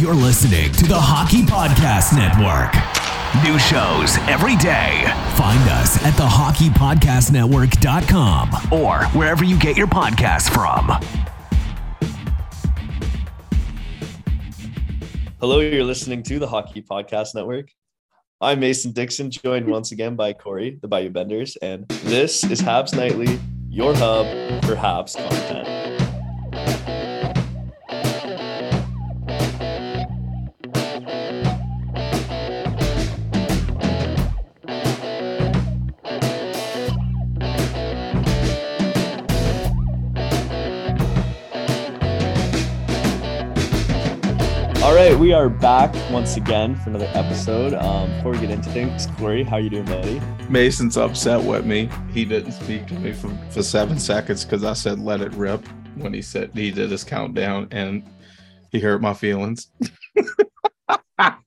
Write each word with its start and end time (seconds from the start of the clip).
You're 0.00 0.14
listening 0.14 0.72
to 0.72 0.86
the 0.86 0.98
Hockey 0.98 1.42
Podcast 1.42 2.16
Network. 2.16 2.72
New 3.44 3.58
shows 3.58 4.16
every 4.30 4.56
day. 4.56 5.04
Find 5.36 5.60
us 5.68 6.02
at 6.02 6.14
thehockeypodcastnetwork.com 6.14 8.72
or 8.72 9.04
wherever 9.08 9.44
you 9.44 9.58
get 9.58 9.76
your 9.76 9.88
podcasts 9.88 10.48
from. 10.48 10.86
Hello, 15.38 15.60
you're 15.60 15.84
listening 15.84 16.22
to 16.22 16.38
the 16.38 16.48
Hockey 16.48 16.80
Podcast 16.80 17.34
Network. 17.34 17.70
I'm 18.40 18.60
Mason 18.60 18.92
Dixon, 18.92 19.30
joined 19.30 19.66
once 19.66 19.92
again 19.92 20.16
by 20.16 20.32
Corey, 20.32 20.78
the 20.80 20.88
Bayou 20.88 21.10
Benders, 21.10 21.56
and 21.56 21.86
this 22.04 22.42
is 22.44 22.62
Habs 22.62 22.96
Nightly, 22.96 23.38
your 23.68 23.94
hub 23.94 24.24
for 24.64 24.76
Habs 24.76 25.14
content. 25.14 25.89
All 44.82 44.94
right, 44.94 45.14
we 45.16 45.34
are 45.34 45.50
back 45.50 45.94
once 46.10 46.38
again 46.38 46.74
for 46.74 46.88
another 46.88 47.10
episode. 47.12 47.74
Um, 47.74 48.10
before 48.16 48.32
we 48.32 48.38
get 48.38 48.48
into 48.50 48.70
things, 48.70 49.06
Corey, 49.18 49.42
how 49.42 49.58
you 49.58 49.68
doing, 49.68 49.84
buddy? 49.84 50.22
Mason's 50.48 50.96
upset 50.96 51.44
with 51.44 51.66
me. 51.66 51.90
He 52.10 52.24
didn't 52.24 52.52
speak 52.52 52.86
to 52.86 52.94
me 52.94 53.12
for, 53.12 53.28
for 53.50 53.62
seven 53.62 53.98
seconds 53.98 54.42
because 54.42 54.64
I 54.64 54.72
said 54.72 54.98
let 54.98 55.20
it 55.20 55.34
rip 55.34 55.68
when 55.96 56.14
he 56.14 56.22
said 56.22 56.52
he 56.54 56.70
did 56.70 56.90
his 56.90 57.04
countdown 57.04 57.68
and 57.70 58.08
he 58.72 58.80
hurt 58.80 59.02
my 59.02 59.12
feelings. 59.12 59.70
Ugh. 61.18 61.38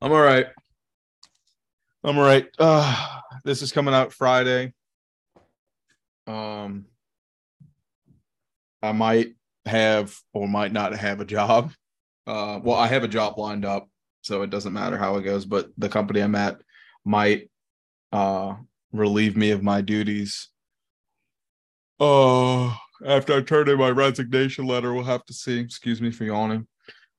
I'm 0.00 0.12
all 0.12 0.12
right. 0.12 0.46
I'm 2.04 2.16
all 2.16 2.24
right. 2.24 2.48
Uh, 2.56 3.20
this 3.42 3.62
is 3.62 3.72
coming 3.72 3.94
out 3.94 4.12
Friday. 4.12 4.72
Um, 6.30 6.86
I 8.82 8.92
might 8.92 9.34
have 9.66 10.16
or 10.32 10.48
might 10.48 10.72
not 10.72 10.94
have 10.94 11.20
a 11.20 11.24
job. 11.24 11.72
Uh, 12.26 12.60
well, 12.62 12.78
I 12.78 12.86
have 12.86 13.02
a 13.02 13.08
job 13.08 13.38
lined 13.38 13.64
up, 13.64 13.88
so 14.22 14.42
it 14.42 14.50
doesn't 14.50 14.72
matter 14.72 14.96
how 14.96 15.16
it 15.16 15.22
goes. 15.22 15.44
But 15.44 15.70
the 15.76 15.88
company 15.88 16.20
I'm 16.20 16.34
at 16.34 16.60
might 17.04 17.50
uh, 18.12 18.54
relieve 18.92 19.36
me 19.36 19.50
of 19.50 19.62
my 19.62 19.80
duties. 19.80 20.48
Oh, 21.98 22.76
after 23.04 23.34
I 23.34 23.42
turn 23.42 23.68
in 23.68 23.78
my 23.78 23.90
resignation 23.90 24.66
letter, 24.66 24.94
we'll 24.94 25.04
have 25.04 25.24
to 25.26 25.34
see. 25.34 25.58
Excuse 25.58 26.00
me 26.00 26.10
for 26.10 26.24
yawning. 26.24 26.66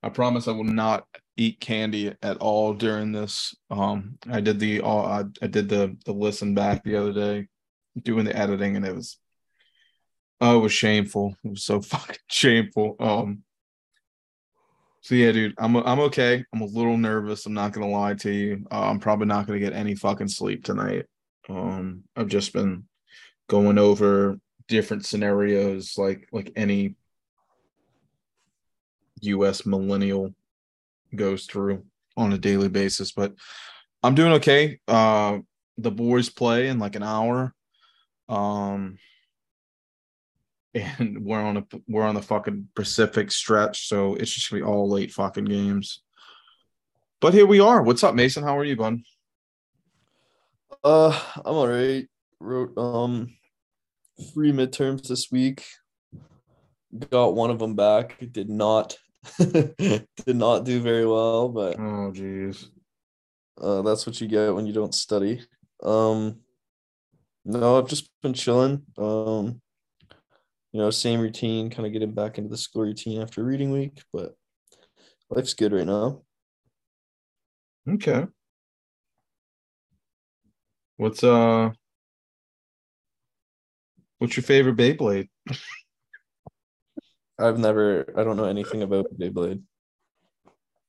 I 0.02 0.10
promise 0.10 0.48
I 0.48 0.52
will 0.52 0.64
not 0.64 1.06
eat 1.38 1.60
candy 1.60 2.14
at 2.24 2.38
all 2.38 2.74
during 2.74 3.12
this. 3.12 3.56
Um, 3.70 4.18
I 4.32 4.40
did 4.40 4.60
the 4.60 4.82
uh, 4.82 4.88
I, 4.88 5.24
I 5.42 5.48
did 5.48 5.70
the 5.70 5.98
the 6.06 6.14
listen 6.14 6.56
back 6.56 6.84
the 6.84 6.96
other 6.96 7.14
day, 7.14 7.48
doing 8.00 8.26
the 8.26 8.36
editing, 8.36 8.76
and 8.76 8.86
it 8.86 8.96
was 8.96 9.18
oh, 10.40 10.58
it 10.58 10.62
was 10.62 10.74
shameful. 10.74 11.36
It 11.44 11.52
was 11.52 11.64
so 11.64 11.82
fucking 11.82 12.18
shameful. 12.28 12.96
Um, 13.00 13.44
so 15.02 15.16
yeah, 15.16 15.32
dude, 15.32 15.56
I'm 15.58 15.76
I'm 15.78 16.00
okay. 16.02 16.46
I'm 16.54 16.62
a 16.62 16.66
little 16.66 16.98
nervous. 16.98 17.46
I'm 17.46 17.54
not 17.54 17.74
gonna 17.74 17.90
lie 17.90 18.14
to 18.16 18.32
you. 18.32 18.66
Uh, 18.72 18.90
I'm 18.90 19.00
probably 19.00 19.28
not 19.28 19.48
gonna 19.48 19.60
get 19.60 19.74
any 19.74 19.96
fucking 19.96 20.28
sleep 20.28 20.64
tonight. 20.64 21.06
Um, 21.50 22.04
I've 22.16 22.28
just 22.28 22.54
been 22.54 22.86
going 23.48 23.78
over 23.78 24.40
different 24.68 25.06
scenarios, 25.06 25.98
like 25.98 26.28
like 26.32 26.52
any 26.56 26.96
U.S. 29.22 29.66
millennial 29.66 30.34
goes 31.16 31.46
through 31.46 31.84
on 32.16 32.34
a 32.34 32.38
daily 32.38 32.70
basis. 32.70 33.12
But 33.12 33.34
I'm 34.04 34.16
doing 34.16 34.34
okay. 34.34 34.80
Uh, 34.88 35.40
the 35.78 35.92
boys 35.92 36.30
play 36.30 36.68
in 36.68 36.78
like 36.78 36.96
an 36.96 37.04
hour. 37.04 37.56
Um, 38.32 38.98
and 40.74 41.24
we're 41.26 41.42
on 41.42 41.58
a 41.58 41.66
we're 41.88 42.04
on 42.06 42.16
the 42.16 42.22
fucking 42.22 42.70
Pacific 42.76 43.32
stretch, 43.32 43.88
so 43.88 44.16
it's 44.16 44.32
just 44.32 44.50
gonna 44.50 44.62
be 44.64 44.68
all 44.68 44.90
late 44.90 45.12
fucking 45.12 45.46
games. 45.46 46.02
But 47.20 47.34
here 47.34 47.46
we 47.46 47.60
are. 47.60 47.84
What's 47.84 48.04
up, 48.04 48.16
Mason? 48.16 48.44
How 48.44 48.58
are 48.58 48.64
you, 48.64 48.76
bud? 48.78 49.00
Uh, 50.84 51.20
I'm 51.46 51.56
all 51.56 51.68
right. 51.68 52.08
Wrote 52.40 52.76
um 52.78 53.36
three 54.34 54.52
midterms 54.52 55.08
this 55.08 55.30
week. 55.32 55.64
Got 57.12 57.36
one 57.36 57.52
of 57.52 57.60
them 57.60 57.76
back. 57.76 58.18
Did 58.32 58.50
not 58.50 58.98
did 59.40 60.08
not 60.28 60.64
do 60.64 60.80
very 60.82 61.06
well, 61.06 61.50
but 61.50 61.76
Oh, 61.80 62.12
jeez. 62.12 62.66
uh, 63.62 63.82
that's 63.84 64.08
what 64.08 64.20
you 64.20 64.28
get 64.28 64.56
when 64.56 64.66
you 64.66 64.74
don't 64.74 64.96
study. 64.96 65.42
Um, 65.84 66.40
no, 67.46 67.78
I've 67.78 67.88
just 67.90 68.10
been 68.22 68.34
chilling. 68.34 68.84
Um, 68.98 69.62
you 70.72 70.80
know, 70.80 70.90
same 70.90 71.20
routine, 71.20 71.70
kind 71.70 71.86
of 71.86 71.94
getting 71.94 72.14
back 72.14 72.38
into 72.38 72.50
the 72.50 72.58
school 72.58 72.84
routine 72.84 73.22
after 73.22 73.44
reading 73.44 73.72
week, 73.72 74.02
but 74.14 74.36
life's 75.30 75.54
good 75.54 75.74
right 75.74 75.86
now. 75.86 76.22
Okay. 77.90 78.26
What's 80.98 81.24
uh? 81.24 81.72
What's 84.20 84.38
your 84.38 84.44
favorite 84.44 84.78
Beyblade? 84.78 85.30
I've 87.40 87.58
never, 87.58 88.06
I 88.16 88.24
don't 88.24 88.38
know 88.38 88.46
anything 88.46 88.84
about 88.84 89.08
Beyblade. 89.20 89.64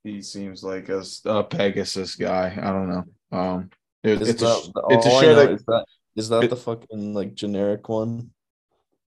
He 0.05 0.21
seems 0.21 0.63
like 0.63 0.91
a, 0.91 1.03
a 1.25 1.43
Pegasus 1.45 2.15
guy. 2.15 2.53
I 2.61 2.71
don't 2.73 2.91
know. 2.91 3.05
Um, 3.39 3.71
it- 4.03 4.21
it's 4.21 4.43
a, 4.43 4.61
it's 4.91 5.07
a 5.07 5.11
show 5.21 5.34
that 5.34 5.67
that 5.67 5.87
is 6.17 6.28
that 6.28 6.45
it- 6.45 6.50
the 6.50 6.56
fucking 6.56 7.15
like 7.15 7.34
generic 7.34 7.89
one? 7.89 8.31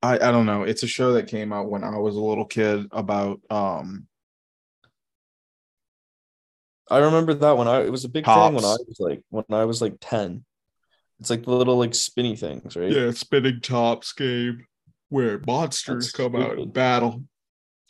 I, 0.01 0.15
I 0.15 0.31
don't 0.31 0.45
know. 0.45 0.63
It's 0.63 0.83
a 0.83 0.87
show 0.87 1.13
that 1.13 1.27
came 1.27 1.51
out 1.51 1.69
when 1.71 1.83
I 1.83 1.97
was 1.97 2.15
a 2.15 2.21
little 2.21 2.45
kid 2.45 2.85
about 2.91 3.39
um 3.49 4.07
I 6.91 6.99
remember 6.99 7.33
that 7.33 7.57
when 7.57 7.67
I 7.67 7.81
it 7.81 7.91
was 7.91 8.05
a 8.05 8.09
big 8.09 8.25
thing 8.25 8.53
when 8.53 8.65
I 8.65 8.77
was 8.87 8.97
like 8.99 9.23
when 9.29 9.45
I 9.49 9.65
was 9.65 9.81
like 9.81 9.95
10. 10.01 10.45
It's 11.19 11.29
like 11.29 11.45
the 11.45 11.51
little 11.51 11.77
like 11.77 11.95
spinny 11.95 12.35
things, 12.35 12.75
right? 12.75 12.91
yeah 12.91 13.09
spinning 13.11 13.61
tops 13.61 14.13
game 14.13 14.65
where 15.09 15.41
monsters 15.47 16.11
That's 16.11 16.17
come 16.17 16.35
out 16.35 16.57
and 16.57 16.71
battle. 16.73 17.23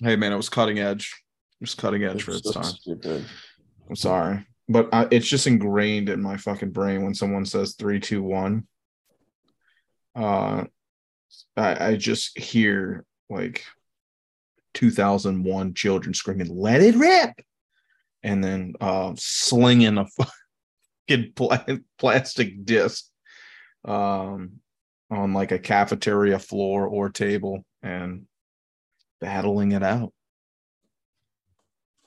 Hey 0.02 0.16
man, 0.16 0.32
it 0.32 0.38
was 0.38 0.50
cutting 0.50 0.80
edge. 0.80 1.12
It 1.60 1.64
was 1.64 1.76
cutting 1.76 2.04
edge 2.04 2.24
for 2.24 2.32
It's 2.32 2.40
its 2.48 2.54
so 2.54 2.62
time. 2.62 2.72
stupid. 2.72 3.26
I'm 3.90 3.96
sorry, 3.96 4.46
but 4.70 4.90
I, 4.94 5.08
it's 5.12 5.28
just 5.28 5.48
ingrained 5.48 6.08
in 6.10 6.22
my 6.22 6.38
fucking 6.38 6.72
brain 6.72 7.04
when 7.04 7.14
someone 7.16 7.46
says 7.46 7.76
three, 7.76 8.00
two, 8.00 8.24
one. 8.24 8.68
Uh, 10.16 10.66
I, 11.58 11.88
I 11.88 11.96
just 11.96 12.38
hear 12.38 13.06
like 13.30 13.66
2001 14.74 15.74
children 15.74 16.14
screaming, 16.14 16.56
"Let 16.56 16.82
it 16.82 16.96
rip!" 16.96 17.34
and 18.24 18.44
then 18.44 18.74
uh, 18.80 19.14
slinging 19.18 19.98
a 19.98 20.06
fucking 21.10 21.34
pla- 21.36 21.66
plastic 21.98 22.66
disc 22.66 23.06
um, 23.84 24.60
on 25.12 25.34
like 25.34 25.52
a 25.52 25.60
cafeteria 25.60 26.40
floor 26.40 26.88
or 26.88 27.10
table 27.10 27.66
and 27.84 28.26
battling 29.20 29.72
it 29.74 29.84
out 29.84 30.12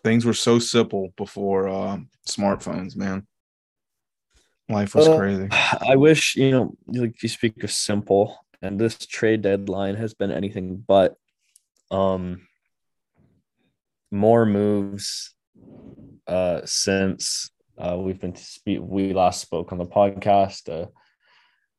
things 0.09 0.25
were 0.25 0.35
so 0.35 0.59
simple 0.59 1.13
before 1.17 1.69
uh, 1.69 1.99
smartphones, 2.27 2.97
man. 2.97 3.27
Life 4.69 4.95
was 4.95 5.09
crazy. 5.09 5.49
I 5.51 5.97
wish, 5.97 6.37
you 6.37 6.51
know, 6.51 6.75
like 6.87 7.23
you 7.23 7.29
speak 7.29 7.63
of 7.65 7.73
simple, 7.73 8.45
and 8.61 8.79
this 8.79 8.99
trade 8.99 9.43
deadline 9.43 9.95
has 9.97 10.15
been 10.15 10.31
anything 10.31 10.85
but 10.87 11.17
um 11.91 12.47
more 14.11 14.45
moves 14.45 15.35
uh 16.27 16.61
since 16.65 17.51
uh 17.79 17.97
we've 17.99 18.21
been 18.21 18.35
spe- 18.37 18.81
we 18.81 19.15
last 19.15 19.41
spoke 19.41 19.73
on 19.73 19.79
the 19.79 19.87
podcast. 19.87 20.69
Uh 20.69 20.89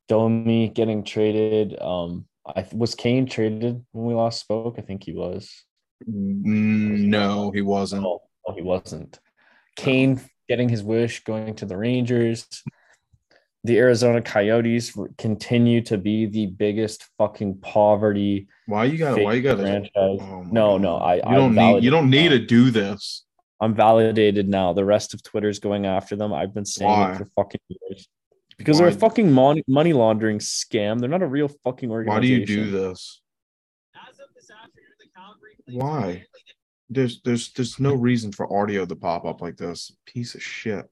Domi 0.08 0.70
getting 0.70 1.04
traded. 1.04 1.80
Um, 1.80 2.26
I 2.44 2.66
was 2.74 2.96
Kane 2.96 3.28
traded 3.28 3.86
when 3.92 4.06
we 4.06 4.16
last 4.16 4.40
spoke. 4.42 4.80
I 4.80 4.82
think 4.82 5.04
he 5.04 5.14
was. 5.14 5.64
Mm, 6.10 7.06
No, 7.06 7.52
he 7.52 7.62
wasn't. 7.62 8.06
Oh, 8.06 8.22
oh, 8.48 8.54
he 8.56 8.64
wasn't. 8.64 9.20
Kane 9.76 10.20
getting 10.48 10.68
his 10.68 10.82
wish, 10.82 11.24
going 11.24 11.54
to 11.56 11.68
the 11.68 11.78
Rangers. 11.78 12.48
The 13.66 13.78
Arizona 13.78 14.22
Coyotes 14.22 14.98
continue 15.18 15.82
to 15.82 15.98
be 15.98 16.26
the 16.26 16.46
biggest 16.46 17.06
fucking 17.18 17.60
poverty. 17.60 18.48
Why 18.68 18.86
you 18.86 18.98
got? 18.98 19.20
Why 19.20 19.34
you 19.34 19.42
got? 19.42 19.56
to 19.56 19.64
franchise? 19.64 19.92
Oh 19.96 20.44
no, 20.50 20.72
God. 20.78 20.82
no, 20.82 20.96
I 20.96 21.16
You 21.16 21.22
don't 21.36 21.56
need. 21.56 21.84
You 21.84 21.90
don't 21.92 22.10
need 22.10 22.30
now. 22.30 22.38
to 22.38 22.46
do 22.46 22.72
this. 22.72 23.26
I'm 23.60 23.76
validated 23.76 24.48
now. 24.48 24.72
The 24.72 24.86
rest 24.86 25.14
of 25.14 25.22
Twitter's 25.22 25.60
going 25.60 25.86
after 25.86 26.16
them. 26.16 26.34
I've 26.34 26.54
been 26.54 26.64
saying 26.66 26.90
Why? 26.90 27.12
it 27.12 27.18
for 27.18 27.30
fucking 27.36 27.60
years. 27.68 28.08
Because 28.58 28.78
they're 28.78 28.88
a 28.88 28.92
fucking 28.94 29.32
mon- 29.32 29.64
money 29.68 29.92
laundering 29.94 30.40
scam. 30.40 31.00
They're 31.00 31.10
not 31.10 31.22
a 31.22 31.28
real 31.28 31.50
fucking 31.64 31.92
organization. 31.92 32.16
Why 32.16 32.22
do 32.22 32.28
you 32.28 32.46
do 32.46 32.72
this? 32.72 33.22
Why? 35.72 36.26
There's 36.90 37.22
there's 37.22 37.52
there's 37.54 37.80
no 37.80 37.94
reason 37.94 38.32
for 38.32 38.52
audio 38.52 38.86
to 38.86 38.96
pop 38.96 39.26
up 39.26 39.42
like 39.42 39.58
this. 39.58 39.92
Piece 40.06 40.34
of 40.36 40.42
shit. 40.42 40.90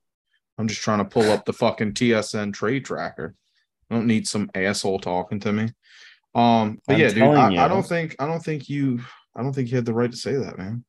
I'm 0.58 0.68
just 0.68 0.82
trying 0.82 1.00
to 1.00 1.06
pull 1.06 1.30
up 1.32 1.46
the 1.46 1.54
fucking 1.54 1.94
TSN 1.94 2.54
trade 2.54 2.86
tracker. 2.86 3.36
I 3.90 3.96
don't 3.96 4.08
need 4.08 4.28
some 4.28 4.50
asshole 4.56 5.00
talking 5.00 5.40
to 5.42 5.54
me. 5.54 5.70
Um, 6.36 6.80
but 6.86 6.96
I'm 6.96 7.00
yeah, 7.00 7.10
dude, 7.10 7.24
I, 7.24 7.66
I 7.66 7.68
don't 7.68 7.86
think 7.86 8.16
I 8.20 8.28
don't 8.28 8.44
think 8.44 8.70
you 8.70 9.00
I 9.36 9.42
don't 9.42 9.54
think 9.54 9.70
you 9.70 9.76
had 9.76 9.86
the 9.86 9.94
right 9.94 10.12
to 10.12 10.18
say 10.18 10.34
that, 10.34 10.58
man. 10.58 10.84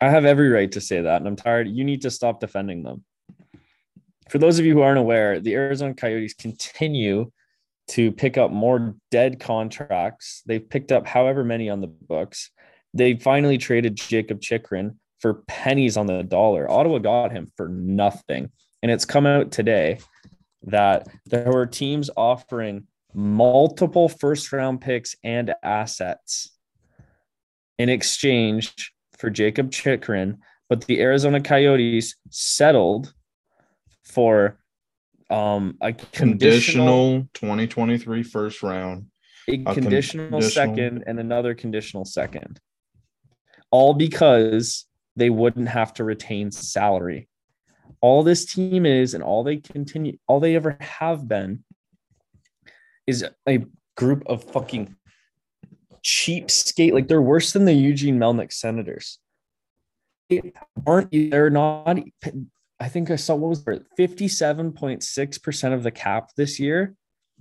I 0.00 0.10
have 0.10 0.24
every 0.24 0.50
right 0.50 0.70
to 0.72 0.80
say 0.80 1.00
that, 1.00 1.16
and 1.16 1.26
I'm 1.26 1.36
tired. 1.36 1.68
You 1.68 1.84
need 1.84 2.02
to 2.02 2.10
stop 2.10 2.40
defending 2.40 2.82
them. 2.82 3.04
For 4.28 4.38
those 4.38 4.58
of 4.58 4.66
you 4.66 4.74
who 4.74 4.82
aren't 4.82 4.98
aware, 4.98 5.40
the 5.40 5.54
Arizona 5.54 5.94
Coyotes 5.94 6.34
continue 6.34 7.30
to 7.88 8.12
pick 8.12 8.36
up 8.36 8.50
more 8.50 8.96
dead 9.10 9.40
contracts. 9.40 10.42
They've 10.46 10.68
picked 10.68 10.92
up 10.92 11.06
however 11.06 11.44
many 11.44 11.70
on 11.70 11.80
the 11.80 11.86
books. 11.86 12.50
They 12.92 13.14
finally 13.16 13.58
traded 13.58 13.96
Jakob 13.96 14.40
Chychrun 14.40 14.98
for 15.20 15.42
pennies 15.46 15.96
on 15.96 16.06
the 16.06 16.22
dollar. 16.22 16.68
Ottawa 16.70 16.98
got 16.98 17.32
him 17.32 17.50
for 17.56 17.68
nothing. 17.68 18.50
And 18.86 18.92
it's 18.92 19.04
come 19.04 19.26
out 19.26 19.50
today 19.50 19.98
that 20.62 21.08
there 21.24 21.50
were 21.50 21.66
teams 21.66 22.08
offering 22.16 22.86
multiple 23.12 24.08
first 24.08 24.52
round 24.52 24.80
picks 24.80 25.16
and 25.24 25.52
assets 25.60 26.56
in 27.80 27.88
exchange 27.88 28.92
for 29.18 29.28
Jakob 29.28 29.72
Chychrun, 29.72 30.38
but 30.68 30.84
the 30.84 31.00
Arizona 31.00 31.40
Coyotes 31.40 32.14
settled 32.30 33.12
for 34.04 34.60
um 35.30 35.76
a 35.80 35.92
conditional, 35.92 37.24
Conditional 37.24 37.28
2023 37.34 38.22
first 38.22 38.62
round. 38.62 39.06
a 39.48 39.54
a 39.54 39.74
conditional 39.74 40.28
conditional- 40.28 40.42
second 40.42 41.02
and 41.08 41.18
another 41.18 41.56
conditional 41.56 42.04
second. 42.04 42.60
All 43.72 43.94
because 43.94 44.86
they 45.16 45.28
wouldn't 45.28 45.70
have 45.70 45.92
to 45.94 46.04
retain 46.04 46.52
salary. 46.52 47.28
All 48.00 48.22
this 48.22 48.44
team 48.44 48.86
is 48.86 49.14
and 49.14 49.22
all 49.22 49.42
they 49.42 49.56
continue 49.56 50.18
all 50.26 50.40
they 50.40 50.56
ever 50.56 50.76
have 50.80 51.26
been 51.26 51.64
is 53.06 53.24
a 53.48 53.64
group 53.96 54.24
of 54.26 54.44
fucking 54.44 54.94
cheap 56.02 56.50
skate 56.50 56.94
like 56.94 57.08
they're 57.08 57.22
worse 57.22 57.52
than 57.52 57.64
the 57.64 57.72
Eugene 57.72 58.18
Melnyk 58.18 58.52
Senators. 58.52 59.18
They 60.28 60.52
aren't 60.86 61.10
they're 61.10 61.50
not 61.50 61.98
I 62.78 62.88
think 62.88 63.10
I 63.10 63.16
saw 63.16 63.34
what 63.34 63.48
was 63.48 63.64
there 63.64 63.80
57.6% 63.98 65.72
of 65.72 65.82
the 65.82 65.90
cap 65.90 66.30
this 66.36 66.60
year 66.60 66.94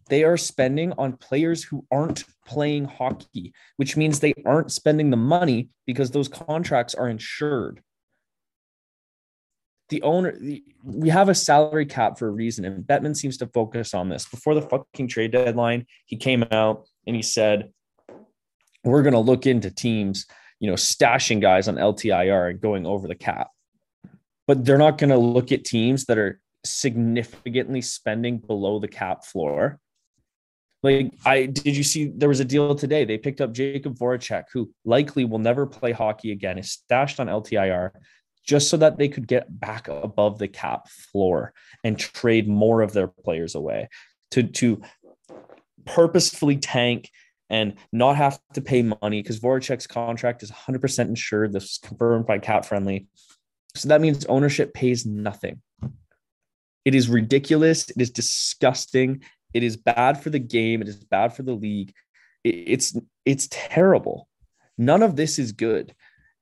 they 0.10 0.24
are 0.24 0.38
spending 0.38 0.94
on 0.98 1.18
players 1.18 1.63
who 1.63 1.86
aren't 1.92 2.24
playing 2.46 2.86
hockey, 2.86 3.54
which 3.78 3.98
means 3.98 4.19
they 4.19 4.34
aren't 4.46 4.72
spending 4.72 5.10
the 5.10 5.18
money 5.18 5.69
because 5.88 6.12
those 6.12 6.28
contracts 6.28 6.94
are 6.94 7.10
insured. 7.10 7.81
The 9.89 10.01
owner, 10.01 10.35
the, 10.37 10.63
we 10.83 11.09
have 11.09 11.29
a 11.29 11.35
salary 11.35 11.85
cap 11.85 12.17
for 12.17 12.27
a 12.27 12.31
reason, 12.31 12.65
and 12.65 12.83
Bettman 12.83 13.15
seems 13.15 13.37
to 13.37 13.47
focus 13.47 13.93
on 13.93 14.09
this. 14.09 14.25
Before 14.27 14.55
the 14.55 14.61
fucking 14.61 15.07
trade 15.07 15.31
deadline, 15.31 15.85
he 16.05 16.17
came 16.17 16.43
out 16.51 16.87
and 17.05 17.15
he 17.15 17.21
said, 17.21 17.71
We're 18.83 19.03
going 19.03 19.13
to 19.13 19.19
look 19.19 19.45
into 19.45 19.69
teams, 19.69 20.25
you 20.59 20.69
know, 20.69 20.75
stashing 20.75 21.39
guys 21.39 21.67
on 21.67 21.75
LTIR 21.75 22.49
and 22.49 22.61
going 22.61 22.85
over 22.85 23.07
the 23.07 23.15
cap. 23.15 23.49
But 24.47 24.65
they're 24.65 24.77
not 24.77 24.97
going 24.97 25.11
to 25.11 25.17
look 25.17 25.51
at 25.51 25.65
teams 25.65 26.05
that 26.05 26.17
are 26.17 26.39
significantly 26.65 27.81
spending 27.81 28.39
below 28.39 28.79
the 28.79 28.87
cap 28.87 29.23
floor. 29.23 29.79
Like 30.83 31.13
I 31.25 31.47
did 31.47 31.75
you 31.75 31.83
see 31.83 32.11
there 32.15 32.29
was 32.29 32.39
a 32.39 32.45
deal 32.45 32.75
today. 32.75 33.05
They 33.05 33.17
picked 33.17 33.41
up 33.41 33.53
Jakub 33.53 33.97
Voracek, 33.97 34.43
who 34.53 34.71
likely 34.83 35.25
will 35.25 35.39
never 35.39 35.65
play 35.65 35.91
hockey 35.91 36.31
again, 36.31 36.59
is 36.59 36.71
stashed 36.71 37.19
on 37.19 37.25
LTIR 37.25 37.91
just 38.45 38.69
so 38.69 38.77
that 38.77 38.97
they 38.97 39.07
could 39.09 39.27
get 39.27 39.59
back 39.59 39.88
above 39.88 40.38
the 40.38 40.47
cap 40.47 40.88
floor 40.89 41.53
and 41.83 41.97
trade 42.00 42.47
more 42.47 42.81
of 42.81 42.94
their 42.94 43.07
players 43.07 43.56
away 43.56 43.89
to 44.31 44.44
to 44.44 44.81
purposefully 45.86 46.57
tank 46.57 47.09
and 47.50 47.75
not 47.92 48.15
have 48.15 48.39
to 48.53 48.62
pay 48.62 48.81
money 48.81 49.21
because 49.21 49.39
Voracek's 49.39 49.86
contract 49.86 50.42
is 50.42 50.51
100% 50.51 51.00
insured. 51.07 51.53
This 51.53 51.63
was 51.63 51.80
confirmed 51.89 52.25
by 52.25 52.39
Cap 52.39 52.65
Friendly. 52.65 53.07
So 53.75 53.89
that 53.89 54.01
means 54.01 54.25
ownership 54.25 54.74
pays 54.74 55.06
nothing. 55.06 55.62
It 56.86 56.95
is 56.95 57.07
ridiculous. 57.07 57.89
It 57.89 58.01
is 58.01 58.09
disgusting. 58.09 59.21
It 59.53 59.63
is 59.63 59.77
bad 59.77 60.21
for 60.21 60.30
the 60.31 60.39
game. 60.39 60.81
It 60.81 60.88
is 60.88 61.03
bad 61.03 61.36
for 61.36 61.44
the 61.44 61.53
league. 61.53 61.94
It- 62.44 62.56
It's 62.68 62.97
it's 63.25 63.47
terrible. 63.50 64.27
None 64.77 65.01
of 65.03 65.15
this 65.15 65.39
is 65.39 65.51
good. 65.51 65.94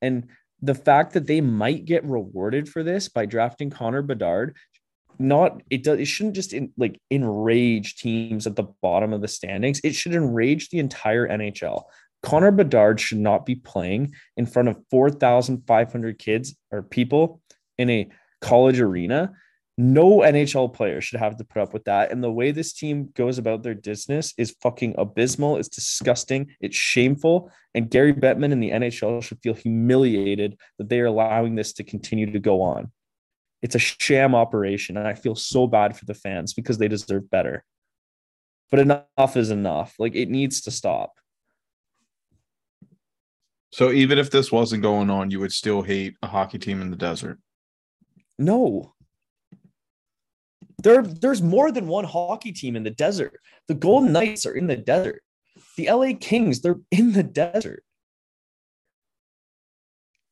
And 0.02 0.28
the 0.64 0.74
fact 0.74 1.12
that 1.12 1.28
they 1.28 1.42
might 1.42 1.84
get 1.84 2.06
rewarded 2.06 2.70
for 2.70 2.84
this 2.84 3.10
by 3.10 3.26
drafting 3.26 3.70
Connor 3.70 4.02
Bedard, 4.02 4.56
not 5.20 5.62
it 5.70 5.84
does 5.84 6.00
it 6.00 6.06
shouldn't 6.06 6.36
just 6.36 6.54
in, 6.54 6.72
like 6.78 7.00
enrage 7.12 7.98
teams 7.98 8.48
at 8.48 8.56
the 8.56 8.68
bottom 8.82 9.12
of 9.12 9.22
the 9.22 9.28
standings. 9.28 9.82
It 9.84 9.94
should 9.94 10.16
enrage 10.16 10.70
the 10.70 10.80
entire 10.80 11.28
NHL. 11.28 11.84
Connor 12.24 12.52
Bedard 12.52 13.02
should 13.02 13.18
not 13.18 13.46
be 13.46 13.56
playing 13.56 14.14
in 14.38 14.46
front 14.46 14.70
of 14.70 14.80
4,500 14.90 16.18
kids 16.18 16.56
or 16.72 16.82
people 16.82 17.42
in 17.78 17.90
a 17.90 18.10
college 18.40 18.80
arena. 18.80 19.34
No 19.78 20.20
NHL 20.20 20.72
player 20.72 21.02
should 21.02 21.20
have 21.20 21.38
to 21.38 21.44
put 21.44 21.62
up 21.62 21.74
with 21.74 21.86
that. 21.86 22.12
And 22.12 22.24
the 22.24 22.32
way 22.32 22.52
this 22.52 22.74
team 22.74 23.10
goes 23.16 23.40
about 23.40 23.64
their 23.64 23.74
business 23.74 24.34
is 24.38 24.56
fucking 24.62 24.94
abysmal. 25.00 25.58
It's 25.58 25.68
disgusting. 25.68 26.52
It's 26.62 26.76
shameful. 26.76 27.52
And 27.74 27.90
Gary 27.90 28.14
Bettman 28.14 28.52
and 28.52 28.62
the 28.62 28.70
NHL 28.70 29.24
should 29.24 29.40
feel 29.42 29.56
humiliated 29.56 30.58
that 30.78 30.90
they 30.90 31.00
are 31.00 31.08
allowing 31.08 31.56
this 31.56 31.74
to 31.74 31.84
continue 31.84 32.32
to 32.32 32.40
go 32.40 32.62
on. 32.62 32.92
It's 33.64 33.74
a 33.74 33.80
sham 33.80 34.36
operation. 34.36 34.96
And 34.96 35.08
I 35.08 35.16
feel 35.16 35.34
so 35.34 35.66
bad 35.66 35.98
for 35.98 36.06
the 36.06 36.14
fans 36.14 36.54
because 36.54 36.78
they 36.78 36.88
deserve 36.88 37.32
better. 37.32 37.64
But 38.70 38.80
enough 38.80 39.36
is 39.36 39.50
enough. 39.50 39.96
Like 39.98 40.14
it 40.16 40.30
needs 40.30 40.62
to 40.62 40.72
stop. 40.72 41.14
So 43.72 43.92
even 43.92 44.20
if 44.20 44.30
this 44.30 44.52
wasn't 44.52 44.84
going 44.84 45.10
on, 45.10 45.32
you 45.32 45.40
would 45.40 45.52
still 45.52 45.82
hate 45.82 46.16
a 46.22 46.28
hockey 46.28 46.60
team 46.60 46.80
in 46.80 46.92
the 46.92 46.96
desert. 46.96 47.40
No. 48.38 48.94
There, 50.84 51.02
there's 51.02 51.42
more 51.42 51.72
than 51.72 51.88
one 51.88 52.04
hockey 52.04 52.52
team 52.52 52.76
in 52.76 52.84
the 52.84 52.90
desert. 52.90 53.40
The 53.68 53.74
Golden 53.74 54.12
Knights 54.12 54.46
are 54.46 54.54
in 54.54 54.68
the 54.68 54.76
desert. 54.76 55.24
The 55.78 55.90
LA 55.90 56.12
Kings, 56.20 56.62
they're 56.62 56.80
in 56.92 57.14
the 57.14 57.24
desert. 57.24 57.84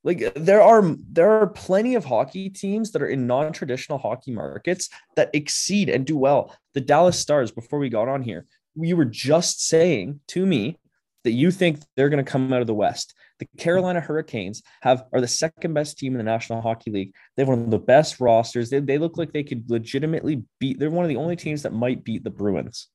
Like 0.04 0.34
there 0.34 0.60
are 0.60 0.96
there 1.10 1.30
are 1.30 1.46
plenty 1.46 1.94
of 1.94 2.04
hockey 2.04 2.50
teams 2.50 2.90
that 2.90 3.02
are 3.02 3.08
in 3.08 3.28
non-traditional 3.28 3.98
hockey 3.98 4.32
markets 4.32 4.88
that 5.14 5.30
exceed 5.32 5.88
and 5.88 6.04
do 6.04 6.16
well. 6.16 6.54
The 6.74 6.80
Dallas 6.80 7.18
Stars, 7.18 7.52
before 7.52 7.78
we 7.78 7.88
got 7.88 8.08
on 8.08 8.20
here, 8.20 8.46
you 8.74 8.96
were 8.96 9.04
just 9.04 9.66
saying 9.66 10.20
to 10.28 10.44
me 10.44 10.78
that 11.24 11.30
you 11.30 11.50
think 11.50 11.80
they're 11.96 12.08
going 12.08 12.24
to 12.24 12.30
come 12.30 12.52
out 12.52 12.60
of 12.60 12.66
the 12.66 12.74
West. 12.74 13.14
The 13.42 13.62
Carolina 13.62 14.00
Hurricanes 14.00 14.62
have 14.82 15.04
are 15.12 15.20
the 15.20 15.26
second 15.26 15.74
best 15.74 15.98
team 15.98 16.12
in 16.12 16.18
the 16.18 16.24
National 16.24 16.60
Hockey 16.60 16.90
League. 16.90 17.12
They 17.36 17.42
have 17.42 17.48
one 17.48 17.62
of 17.62 17.70
the 17.70 17.78
best 17.78 18.20
rosters. 18.20 18.70
They, 18.70 18.78
they 18.78 18.98
look 18.98 19.18
like 19.18 19.32
they 19.32 19.42
could 19.42 19.68
legitimately 19.68 20.42
beat. 20.60 20.78
They're 20.78 20.90
one 20.90 21.04
of 21.04 21.08
the 21.08 21.16
only 21.16 21.34
teams 21.34 21.62
that 21.62 21.72
might 21.72 22.04
beat 22.04 22.22
the 22.22 22.30
Bruins. 22.30 22.88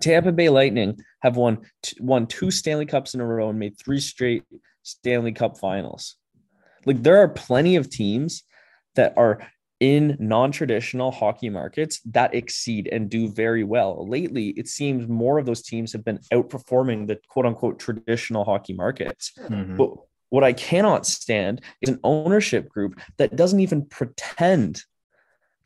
Tampa 0.00 0.30
Bay 0.30 0.48
Lightning 0.48 1.00
have 1.22 1.36
won 1.36 1.58
won 1.98 2.28
two 2.28 2.52
Stanley 2.52 2.86
Cups 2.86 3.14
in 3.14 3.20
a 3.20 3.26
row 3.26 3.48
and 3.48 3.58
made 3.58 3.76
three 3.76 3.98
straight 3.98 4.44
Stanley 4.84 5.32
Cup 5.32 5.58
Finals. 5.58 6.16
Like 6.86 7.02
there 7.02 7.18
are 7.18 7.28
plenty 7.28 7.74
of 7.74 7.90
teams 7.90 8.44
that 8.94 9.14
are 9.16 9.40
in 9.80 10.16
non-traditional 10.18 11.10
hockey 11.12 11.48
markets 11.48 12.00
that 12.06 12.34
exceed 12.34 12.88
and 12.90 13.08
do 13.08 13.28
very 13.28 13.62
well. 13.62 14.06
Lately, 14.08 14.48
it 14.48 14.68
seems 14.68 15.08
more 15.08 15.38
of 15.38 15.46
those 15.46 15.62
teams 15.62 15.92
have 15.92 16.04
been 16.04 16.18
outperforming 16.32 17.06
the 17.06 17.20
quote-unquote 17.28 17.78
traditional 17.78 18.44
hockey 18.44 18.72
markets. 18.72 19.32
Mhm. 19.38 19.76
But 19.76 19.90
what 20.30 20.44
I 20.44 20.52
cannot 20.52 21.06
stand 21.06 21.60
is 21.80 21.90
an 21.90 22.00
ownership 22.02 22.68
group 22.68 23.00
that 23.16 23.36
doesn't 23.36 23.60
even 23.60 23.86
pretend 23.86 24.82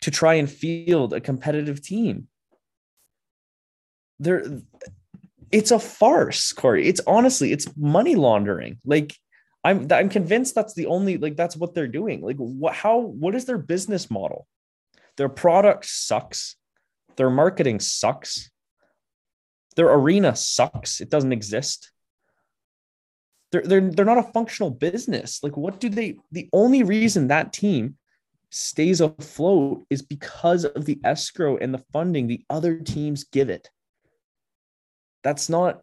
to 0.01 0.11
try 0.11 0.35
and 0.35 0.51
field 0.51 1.13
a 1.15 1.21
competitive 1.21 1.83
team. 1.83 2.29
they're 4.19 4.45
it's 5.51 5.71
a 5.71 5.79
farce, 5.79 6.53
Corey. 6.53 6.89
It's 6.89 7.01
honestly, 7.07 7.53
it's 7.53 7.69
money 7.77 8.15
laundering. 8.15 8.79
Like 8.87 9.15
I'm 9.65 9.87
I'm 9.91 10.09
convinced 10.09 10.55
that's 10.55 10.75
the 10.75 10.87
only 10.87 11.19
like 11.19 11.37
that's 11.37 11.57
what 11.57 11.75
they're 11.75 11.87
doing. 11.87 12.21
Like 12.21 12.37
what 12.37 12.75
how 12.75 12.99
what 12.99 13.35
is 13.35 13.45
their 13.45 13.59
business 13.59 14.11
model? 14.11 14.47
Their 15.17 15.29
product 15.29 15.85
sucks. 15.87 16.57
Their 17.17 17.31
marketing 17.31 17.81
sucks. 17.81 18.51
Their 19.77 19.93
arena 19.93 20.35
sucks. 20.35 21.01
It 21.01 21.11
doesn't 21.11 21.33
exist. 21.33 21.93
They're, 23.53 23.63
they're, 23.63 23.91
they're 23.91 24.05
not 24.05 24.19
a 24.19 24.33
functional 24.33 24.71
business. 24.71 25.43
Like, 25.43 25.57
what 25.57 25.79
do 25.79 25.89
they? 25.91 26.17
The 26.33 26.49
only 26.53 26.83
reason 26.83 27.29
that 27.29 27.53
team 27.53 27.97
stays 28.51 29.01
afloat 29.01 29.85
is 29.91 30.03
because 30.03 30.65
of 30.65 30.85
the 30.85 30.99
escrow 31.05 31.57
and 31.57 31.73
the 31.73 31.85
funding 31.93 32.27
the 32.27 32.45
other 32.51 32.79
teams 32.79 33.25
give 33.25 33.51
it. 33.51 33.71
That's 35.23 35.49
not 35.49 35.83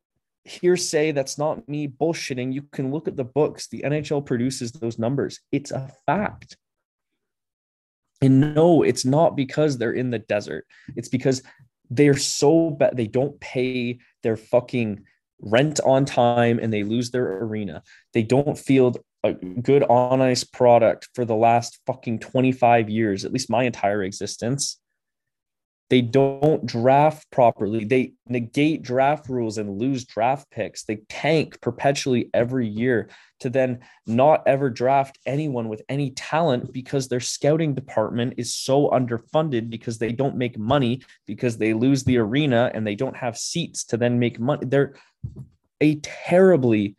hearsay. 0.50 1.12
That's 1.12 1.38
not 1.38 1.68
me 1.68 1.88
bullshitting. 1.88 2.54
You 2.54 2.64
can 2.64 2.92
look 2.92 3.08
at 3.08 3.16
the 3.16 3.24
books. 3.24 3.68
The 3.68 3.84
NHL 3.86 4.26
produces 4.26 4.72
those 4.72 5.00
numbers. 5.00 5.40
It's 5.52 5.72
a 5.72 5.92
fact. 6.06 6.58
And 8.22 8.54
no, 8.54 8.84
it's 8.84 9.06
not 9.06 9.38
because 9.38 9.78
they're 9.78 9.94
in 9.94 10.10
the 10.10 10.20
desert. 10.20 10.66
It's 10.96 11.10
because 11.10 11.42
they're 11.90 12.18
so 12.18 12.72
bad. 12.72 12.98
They 12.98 13.08
don't 13.08 13.40
pay 13.40 14.00
their 14.24 14.36
fucking 14.36 15.06
rent 15.42 15.80
on 15.86 16.06
time 16.06 16.60
and 16.60 16.72
they 16.72 16.84
lose 16.84 17.12
their 17.12 17.44
arena. 17.44 17.82
They 18.14 18.24
don't 18.24 18.58
field 18.58 19.00
a 19.24 19.34
good 19.34 19.84
on 19.84 20.22
ice 20.22 20.44
product 20.44 21.10
for 21.14 21.26
the 21.26 21.36
last 21.36 21.80
fucking 21.86 22.20
25 22.20 22.90
years, 22.90 23.26
at 23.26 23.34
least 23.34 23.50
my 23.50 23.64
entire 23.64 24.04
existence. 24.04 24.80
They 25.90 26.02
don't 26.02 26.66
draft 26.66 27.30
properly. 27.32 27.84
They 27.84 28.14
negate 28.28 28.84
draft 28.84 29.28
rules 29.28 29.58
and 29.58 29.80
lose 29.80 30.06
draft 30.06 30.50
picks. 30.52 30.84
They 30.84 30.98
tank 31.10 31.60
perpetually 31.62 32.30
every 32.34 32.68
year 32.68 33.10
to 33.40 33.50
then 33.50 33.80
not 34.06 34.44
ever 34.46 34.70
draft 34.70 35.18
anyone 35.26 35.68
with 35.68 35.82
any 35.90 36.12
talent 36.12 36.72
because 36.72 37.08
their 37.08 37.20
scouting 37.20 37.74
department 37.74 38.36
is 38.38 38.54
so 38.54 38.90
underfunded 38.90 39.70
because 39.70 39.98
they 39.98 40.12
don't 40.12 40.36
make 40.36 40.60
money 40.60 41.02
because 41.26 41.58
they 41.58 41.74
lose 41.74 42.04
the 42.04 42.18
arena 42.18 42.70
and 42.74 42.86
they 42.86 42.96
don't 42.96 43.18
have 43.18 43.38
seats 43.38 43.84
to 43.86 43.98
then 43.98 44.20
make 44.20 44.40
money. 44.40 44.66
They're 44.68 44.94
a 45.82 45.96
terribly 45.96 46.98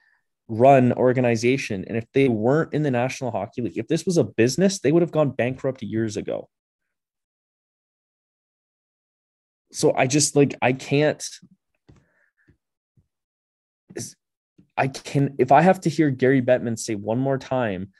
run 0.48 0.92
organization. 0.94 1.84
And 1.86 1.96
if 1.96 2.06
they 2.12 2.28
weren't 2.28 2.74
in 2.74 2.82
the 2.82 2.90
National 2.90 3.30
Hockey 3.30 3.62
League, 3.62 3.78
if 3.78 3.86
this 3.86 4.04
was 4.04 4.16
a 4.16 4.24
business, 4.24 4.80
they 4.80 4.90
would 4.90 5.02
have 5.02 5.12
gone 5.12 5.30
bankrupt 5.30 5.80
years 5.82 6.16
ago. 6.16 6.48
So 9.72 9.94
I 9.94 10.06
just 10.06 10.36
like, 10.36 10.56
I 10.60 10.72
can't. 10.72 11.24
I 14.76 14.88
can, 14.88 15.34
if 15.38 15.52
I 15.52 15.60
have 15.60 15.80
to 15.82 15.90
hear 15.90 16.10
Gary 16.10 16.40
Bettman 16.40 16.78
say 16.78 16.94
one 16.94 17.18
more 17.18 17.36
time 17.36 17.90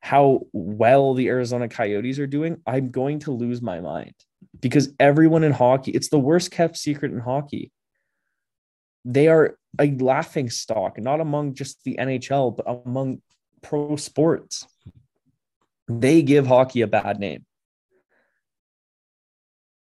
how 0.00 0.46
well 0.52 1.12
the 1.12 1.28
Arizona 1.28 1.68
Coyotes 1.68 2.18
are 2.18 2.26
doing, 2.26 2.62
I'm 2.66 2.90
going 2.90 3.18
to 3.20 3.32
lose 3.32 3.60
my 3.60 3.80
mind 3.80 4.14
because 4.58 4.92
everyone 4.98 5.44
in 5.44 5.52
hockey, 5.52 5.90
it's 5.92 6.08
the 6.08 6.18
worst 6.18 6.50
kept 6.50 6.76
secret 6.78 7.12
in 7.12 7.20
hockey. 7.20 7.70
They 9.04 9.28
are 9.28 9.58
a 9.78 9.90
laughing 9.92 10.50
stock, 10.50 10.98
not 10.98 11.20
among 11.20 11.54
just 11.54 11.84
the 11.84 11.96
NHL, 12.00 12.56
but 12.56 12.82
among 12.86 13.20
pro 13.62 13.96
sports. 13.96 14.66
They 15.88 16.22
give 16.22 16.46
hockey 16.46 16.82
a 16.82 16.86
bad 16.86 17.18
name. 17.18 17.44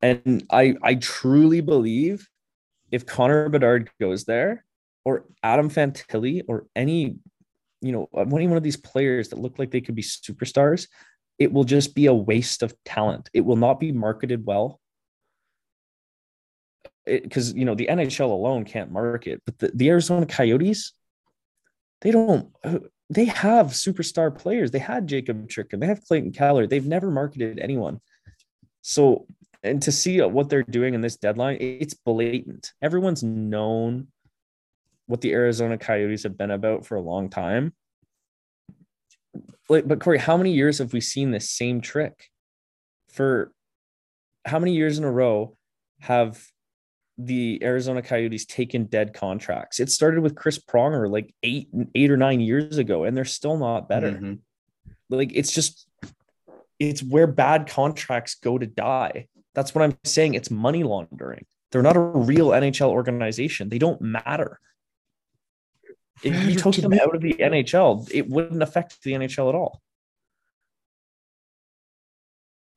And 0.02 0.46
I 0.52 0.76
I 0.84 0.96
truly 0.96 1.62
believe 1.62 2.28
if 2.92 3.06
Connor 3.06 3.50
Bedard 3.50 3.90
goes 4.00 4.26
there 4.26 4.64
or 5.04 5.26
Adam 5.44 5.70
Fantilli 5.70 6.44
or 6.48 6.68
any, 6.76 7.18
you 7.82 7.92
know, 7.92 8.08
any 8.16 8.48
one 8.48 8.58
of 8.58 8.64
these 8.64 8.78
players 8.78 9.30
that 9.30 9.40
look 9.40 9.60
like 9.60 9.72
they 9.72 9.82
could 9.82 9.96
be 9.96 10.04
superstars, 10.04 10.88
it 11.40 11.52
will 11.52 11.64
just 11.64 11.96
be 11.96 12.06
a 12.08 12.14
waste 12.14 12.64
of 12.64 12.74
talent. 12.84 13.30
It 13.34 13.42
will 13.42 13.56
not 13.56 13.80
be 13.80 13.92
marketed 13.92 14.46
well. 14.46 14.80
Because 17.06 17.54
you 17.54 17.64
know 17.64 17.74
the 17.74 17.88
NHL 17.88 18.30
alone 18.30 18.66
can't 18.66 18.92
market, 18.92 19.42
but 19.46 19.58
the, 19.60 19.72
the 19.74 19.90
Arizona 19.90 20.26
Coyotes, 20.26 20.92
they 22.02 22.12
don't. 22.12 22.54
They 23.10 23.24
have 23.26 23.68
superstar 23.68 24.38
players. 24.38 24.72
They 24.72 24.80
had 24.80 25.08
Jakob 25.08 25.50
Chychrun. 25.50 25.80
They 25.80 25.88
have 25.88 26.04
Clayton 26.04 26.34
Keller. 26.34 26.68
They've 26.68 26.86
never 26.86 27.10
marketed 27.10 27.60
anyone. 27.60 28.02
So 28.82 29.28
and 29.68 29.82
to 29.84 29.92
see 29.92 30.22
what 30.22 30.50
they're 30.50 30.64
doing 30.64 30.94
in 30.94 31.02
this 31.02 31.18
deadline, 31.18 31.58
it's 31.60 31.94
blatant. 31.94 32.74
Everyone's 32.82 33.24
known 33.24 34.08
what 35.06 35.22
the 35.22 35.32
Arizona 35.34 35.78
Coyotes 35.78 36.24
have 36.24 36.38
been 36.38 36.52
about 36.52 36.86
for 36.86 36.96
a 36.96 37.02
long 37.02 37.30
time. 37.30 37.74
Like, 39.70 39.88
but 39.88 40.00
Corey, 40.00 40.18
how 40.18 40.38
many 40.38 40.54
years 40.54 40.80
have 40.80 40.94
we 40.94 41.02
seen 41.02 41.32
this 41.32 41.50
same 41.50 41.82
trick? 41.82 42.30
For 43.10 43.52
how 44.46 44.60
many 44.60 44.74
years 44.74 44.98
in 44.98 45.04
a 45.04 45.12
row 45.12 45.56
have 46.00 46.42
the 47.18 47.60
Arizona 47.64 48.02
Coyotes 48.02 48.46
taken 48.46 48.86
dead 48.86 49.14
contracts? 49.14 49.80
It 49.80 49.90
started 49.90 50.22
with 50.22 50.36
Chris 50.36 50.60
Pronger 50.60 51.10
like 51.10 51.34
eight, 51.44 51.70
eight 51.96 52.12
or 52.12 52.18
nine 52.18 52.40
years 52.40 52.78
ago, 52.78 53.04
and 53.04 53.16
they're 53.16 53.26
still 53.26 53.58
not 53.58 53.90
better. 53.90 54.12
Mm-hmm. 54.12 54.34
Like 55.10 55.32
it's 55.34 55.52
just 55.52 55.88
it's 56.80 57.02
where 57.02 57.28
bad 57.28 57.68
contracts 57.68 58.36
go 58.36 58.58
to 58.58 58.66
die. 58.66 59.28
That's 59.58 59.74
what 59.74 59.84
I'm 59.84 59.98
saying. 60.04 60.36
It's 60.36 60.52
money 60.52 60.84
laundering. 60.84 61.48
They're 61.72 61.82
not 61.82 61.98
a 61.98 62.00
real 62.00 62.50
NHL 62.50 62.90
organization. 62.90 63.70
They 63.70 63.80
don't 63.80 64.00
matter. 64.00 64.60
If 66.22 66.48
you 66.48 66.54
took 66.54 66.76
them 66.76 66.94
out 66.94 67.16
of 67.16 67.22
the 67.22 67.34
NHL, 67.34 68.08
it 68.14 68.30
wouldn't 68.30 68.62
affect 68.62 69.02
the 69.02 69.14
NHL 69.14 69.50
at 69.50 69.56
all. 69.56 69.82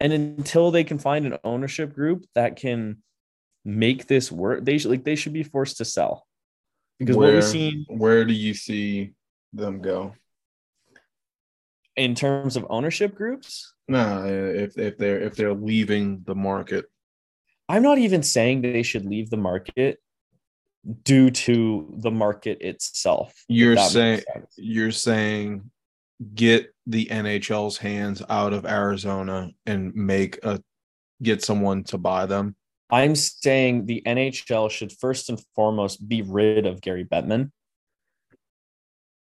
And 0.00 0.14
until 0.14 0.70
they 0.70 0.82
can 0.82 0.98
find 0.98 1.26
an 1.26 1.36
ownership 1.44 1.94
group 1.94 2.24
that 2.34 2.56
can 2.56 3.02
make 3.62 4.06
this 4.06 4.32
work, 4.32 4.64
they 4.64 4.78
should 4.78 4.90
like 4.90 5.04
they 5.04 5.16
should 5.16 5.34
be 5.34 5.42
forced 5.42 5.76
to 5.76 5.84
sell. 5.84 6.26
Because 6.98 7.14
where, 7.14 7.28
what 7.28 7.34
we've 7.34 7.44
seen 7.44 7.84
where 7.88 8.24
do 8.24 8.32
you 8.32 8.54
see 8.54 9.12
them 9.52 9.82
go? 9.82 10.14
In 12.00 12.14
terms 12.14 12.56
of 12.56 12.66
ownership 12.70 13.14
groups? 13.14 13.74
No, 13.86 14.24
if 14.24 14.78
if 14.78 14.96
they're 14.96 15.20
if 15.20 15.36
they're 15.36 15.52
leaving 15.52 16.22
the 16.24 16.34
market. 16.34 16.86
I'm 17.68 17.82
not 17.82 17.98
even 17.98 18.22
saying 18.22 18.62
they 18.62 18.82
should 18.82 19.04
leave 19.04 19.28
the 19.28 19.36
market 19.36 19.98
due 21.04 21.30
to 21.30 21.94
the 21.98 22.10
market 22.10 22.62
itself. 22.62 23.44
You're 23.48 23.76
saying 23.76 24.22
you're 24.56 24.92
saying 24.92 25.70
get 26.34 26.74
the 26.86 27.04
NHL's 27.04 27.76
hands 27.76 28.22
out 28.30 28.54
of 28.54 28.64
Arizona 28.64 29.50
and 29.66 29.94
make 29.94 30.42
a 30.42 30.58
get 31.22 31.44
someone 31.44 31.84
to 31.84 31.98
buy 31.98 32.24
them. 32.24 32.56
I'm 32.88 33.14
saying 33.14 33.84
the 33.84 34.02
NHL 34.06 34.70
should 34.70 34.90
first 34.90 35.28
and 35.28 35.38
foremost 35.54 36.08
be 36.08 36.22
rid 36.22 36.64
of 36.64 36.80
Gary 36.80 37.04
Bettman 37.04 37.50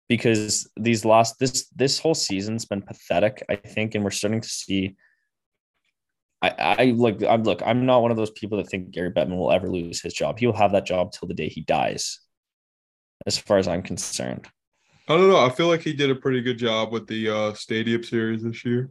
because 0.08 0.70
these 0.76 1.04
last 1.04 1.38
this 1.38 1.68
this 1.76 1.98
whole 1.98 2.14
season's 2.14 2.64
been 2.64 2.82
pathetic, 2.82 3.44
I 3.48 3.56
think, 3.56 3.94
and 3.94 4.04
we're 4.04 4.10
starting 4.10 4.40
to 4.40 4.48
see. 4.48 4.96
I, 6.40 6.54
I 6.58 6.84
like 6.96 7.22
I'm 7.24 7.42
look, 7.42 7.62
I'm 7.64 7.84
not 7.84 8.02
one 8.02 8.10
of 8.10 8.16
those 8.16 8.30
people 8.30 8.58
that 8.58 8.68
think 8.68 8.90
Gary 8.90 9.10
Bettman 9.10 9.36
will 9.36 9.52
ever 9.52 9.68
lose 9.68 10.00
his 10.00 10.14
job. 10.14 10.38
He 10.38 10.46
will 10.46 10.54
have 10.54 10.72
that 10.72 10.86
job 10.86 11.12
till 11.12 11.28
the 11.28 11.34
day 11.34 11.48
he 11.48 11.62
dies, 11.62 12.20
as 13.26 13.36
far 13.36 13.58
as 13.58 13.66
I'm 13.68 13.82
concerned. 13.82 14.46
I 15.08 15.16
don't 15.16 15.28
know. 15.28 15.44
I 15.44 15.48
feel 15.48 15.68
like 15.68 15.80
he 15.80 15.94
did 15.94 16.10
a 16.10 16.14
pretty 16.14 16.42
good 16.42 16.58
job 16.58 16.92
with 16.92 17.06
the 17.06 17.30
uh, 17.30 17.54
Stadium 17.54 18.04
Series 18.04 18.42
this 18.42 18.62
year. 18.64 18.90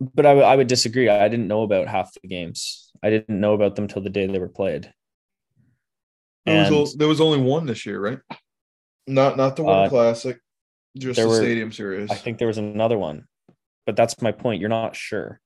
But 0.00 0.26
I, 0.26 0.30
w- 0.30 0.46
I 0.46 0.56
would 0.56 0.66
disagree. 0.66 1.08
I 1.08 1.28
didn't 1.28 1.46
know 1.46 1.62
about 1.62 1.86
half 1.86 2.12
the 2.20 2.26
games. 2.26 2.90
I 3.00 3.10
didn't 3.10 3.40
know 3.40 3.54
about 3.54 3.76
them 3.76 3.86
till 3.86 4.02
the 4.02 4.10
day 4.10 4.26
they 4.26 4.40
were 4.40 4.48
played. 4.48 4.92
There 6.44 6.72
was, 6.72 6.96
there 6.96 7.06
was 7.06 7.20
only 7.20 7.38
one 7.38 7.66
this 7.66 7.86
year, 7.86 8.00
right? 8.00 8.18
Not 9.06 9.36
not 9.36 9.56
the 9.56 9.64
one 9.64 9.86
uh, 9.86 9.88
classic, 9.88 10.38
just 10.96 11.18
the 11.18 11.26
were, 11.26 11.36
stadium 11.36 11.72
series. 11.72 12.10
I 12.10 12.14
think 12.14 12.38
there 12.38 12.48
was 12.48 12.58
another 12.58 12.98
one, 12.98 13.26
but 13.86 13.96
that's 13.96 14.20
my 14.22 14.32
point. 14.32 14.60
You're 14.60 14.68
not 14.68 14.94
sure. 14.94 15.40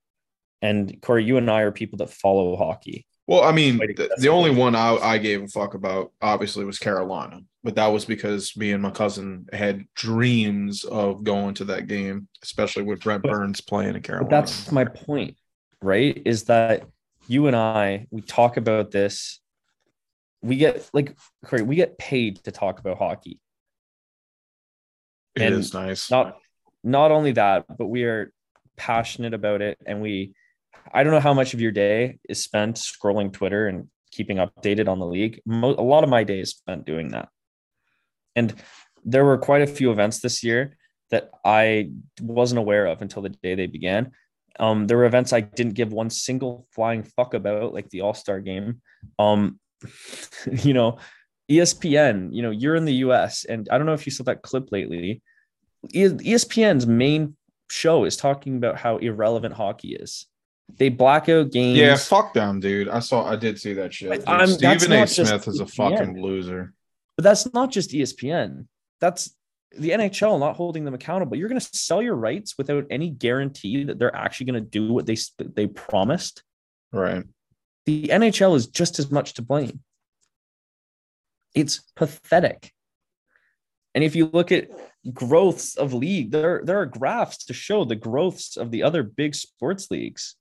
And 0.61 1.01
Corey, 1.01 1.23
you 1.23 1.37
and 1.37 1.49
I 1.49 1.61
are 1.61 1.71
people 1.71 1.97
that 1.97 2.09
follow 2.09 2.55
hockey. 2.55 3.05
Well, 3.27 3.43
I 3.43 3.51
mean, 3.51 3.77
the, 3.77 4.09
the 4.17 4.29
only 4.29 4.51
one 4.51 4.73
I, 4.73 4.95
I 4.95 5.17
gave 5.17 5.43
a 5.43 5.47
fuck 5.47 5.73
about 5.73 6.13
obviously 6.21 6.63
was 6.63 6.79
Carolina, 6.79 7.41
but 7.61 7.75
that 7.75 7.87
was 7.87 8.05
because 8.05 8.55
me 8.55 8.71
and 8.71 8.81
my 8.81 8.89
cousin 8.89 9.47
had 9.51 9.85
dreams 9.95 10.85
of 10.85 11.25
going 11.25 11.53
to 11.55 11.65
that 11.65 11.87
game, 11.87 12.29
especially 12.41 12.83
with 12.83 13.01
Brent 13.01 13.23
but, 13.23 13.31
Burns 13.31 13.59
playing 13.59 13.95
in 13.95 14.01
Carolina. 14.01 14.29
that's 14.29 14.71
my 14.71 14.85
point, 14.85 15.35
right? 15.81 16.21
Is 16.25 16.45
that 16.45 16.87
you 17.27 17.47
and 17.47 17.55
I 17.55 18.07
we 18.11 18.21
talk 18.21 18.55
about 18.55 18.91
this. 18.91 19.41
We 20.41 20.55
get 20.55 20.89
like 20.93 21.17
Corey, 21.45 21.63
we 21.63 21.75
get 21.75 21.97
paid 21.97 22.41
to 22.45 22.51
talk 22.51 22.79
about 22.79 22.97
hockey. 22.97 23.41
It 25.41 25.45
and 25.45 25.55
is 25.55 25.73
nice. 25.73 26.11
Not 26.11 26.37
not 26.83 27.11
only 27.11 27.31
that, 27.33 27.65
but 27.77 27.87
we 27.87 28.03
are 28.03 28.31
passionate 28.75 29.33
about 29.33 29.61
it, 29.61 29.77
and 29.85 30.01
we. 30.01 30.33
I 30.93 31.03
don't 31.03 31.11
know 31.11 31.19
how 31.19 31.33
much 31.33 31.53
of 31.53 31.59
your 31.59 31.73
day 31.73 32.17
is 32.29 32.41
spent 32.41 32.77
scrolling 32.77 33.33
Twitter 33.33 33.67
and 33.67 33.89
keeping 34.11 34.37
updated 34.37 34.87
on 34.87 34.99
the 34.99 35.05
league. 35.05 35.41
Mo- 35.45 35.75
a 35.77 35.83
lot 35.83 36.03
of 36.03 36.09
my 36.09 36.23
days 36.23 36.51
spent 36.51 36.85
doing 36.85 37.09
that. 37.09 37.27
And 38.37 38.53
there 39.03 39.25
were 39.25 39.37
quite 39.37 39.63
a 39.63 39.67
few 39.67 39.91
events 39.91 40.19
this 40.19 40.43
year 40.43 40.77
that 41.09 41.29
I 41.43 41.91
wasn't 42.21 42.59
aware 42.59 42.85
of 42.85 43.01
until 43.01 43.21
the 43.21 43.29
day 43.29 43.55
they 43.55 43.67
began. 43.67 44.11
Um, 44.59 44.87
there 44.87 44.97
were 44.97 45.05
events 45.05 45.33
I 45.33 45.41
didn't 45.41 45.73
give 45.73 45.93
one 45.93 46.09
single 46.09 46.67
flying 46.71 47.03
fuck 47.03 47.33
about, 47.33 47.73
like 47.73 47.89
the 47.89 48.01
All 48.01 48.13
Star 48.13 48.39
game. 48.39 48.81
Um, 49.19 49.59
you 50.51 50.73
know, 50.73 50.97
ESPN, 51.49 52.33
you 52.33 52.41
know, 52.41 52.51
you're 52.51 52.75
in 52.75 52.85
the 52.85 52.95
US, 52.95 53.45
and 53.45 53.67
I 53.71 53.77
don't 53.77 53.85
know 53.87 53.93
if 53.93 54.05
you 54.05 54.11
saw 54.11 54.23
that 54.25 54.41
clip 54.41 54.71
lately. 54.71 55.21
ESPN's 55.93 56.85
main 56.85 57.35
show 57.69 58.03
is 58.03 58.17
talking 58.17 58.57
about 58.57 58.77
how 58.77 58.97
irrelevant 58.97 59.53
hockey 59.53 59.95
is. 59.95 60.25
They 60.77 60.89
black 60.89 61.29
out 61.29 61.51
games. 61.51 61.77
Yeah, 61.77 61.95
fuck 61.95 62.33
them, 62.33 62.59
dude. 62.59 62.89
I 62.89 62.99
saw, 62.99 63.25
I 63.25 63.37
did 63.37 63.59
see 63.59 63.73
that 63.73 63.93
shit. 63.93 64.21
Stephen 64.21 64.91
A. 64.91 65.07
Smith 65.07 65.47
is 65.47 65.61
a 65.61 65.65
fucking 65.65 66.21
loser. 66.21 66.73
But 67.15 67.23
that's 67.23 67.51
not 67.53 67.71
just 67.71 67.91
ESPN. 67.91 68.67
That's 68.99 69.33
the 69.71 69.91
NHL 69.91 70.39
not 70.39 70.55
holding 70.55 70.83
them 70.85 70.93
accountable. 70.93 71.37
You're 71.37 71.49
going 71.49 71.59
to 71.59 71.69
sell 71.73 72.01
your 72.01 72.15
rights 72.15 72.57
without 72.57 72.85
any 72.89 73.09
guarantee 73.09 73.85
that 73.85 73.97
they're 73.99 74.15
actually 74.15 74.47
going 74.47 74.63
to 74.63 74.69
do 74.69 74.93
what 74.93 75.05
they 75.05 75.17
they 75.55 75.67
promised. 75.67 76.43
Right. 76.91 77.23
The 77.85 78.09
NHL 78.09 78.55
is 78.55 78.67
just 78.67 78.99
as 78.99 79.09
much 79.09 79.35
to 79.35 79.41
blame. 79.41 79.81
It's 81.57 81.79
pathetic. 81.95 82.71
And 83.95 84.03
if 84.03 84.15
you 84.15 84.27
look 84.31 84.51
at 84.51 84.69
growths 85.11 85.75
of 85.75 85.91
league, 85.91 86.29
there, 86.29 86.61
there 86.63 86.79
are 86.79 86.85
graphs 86.85 87.45
to 87.45 87.53
show 87.53 87.83
the 87.83 87.95
growths 87.95 88.57
of 88.57 88.69
the 88.69 88.83
other 88.83 89.01
big 89.01 89.33
sports 89.33 89.89
leagues. 89.89 90.35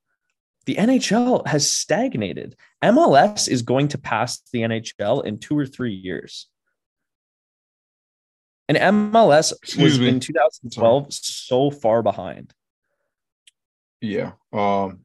The 0.66 0.75
NHL 0.75 1.46
has 1.46 1.70
stagnated. 1.70 2.56
MLS 2.85 3.49
is 3.49 3.62
going 3.62 3.88
to 3.88 3.99
pass 3.99 4.42
the 4.52 4.61
NHL 4.61 5.25
in 5.25 5.38
two 5.38 5.56
or 5.56 5.64
three 5.64 5.94
years. 5.94 6.49
And 8.68 8.76
MLS 8.76 9.52
Excuse 9.52 9.92
was 9.92 10.00
me. 10.00 10.08
in 10.08 10.20
2012 10.20 11.14
so 11.14 11.70
far 11.70 12.02
behind. 12.02 12.52
Yeah. 14.02 14.32
Um. 14.52 15.00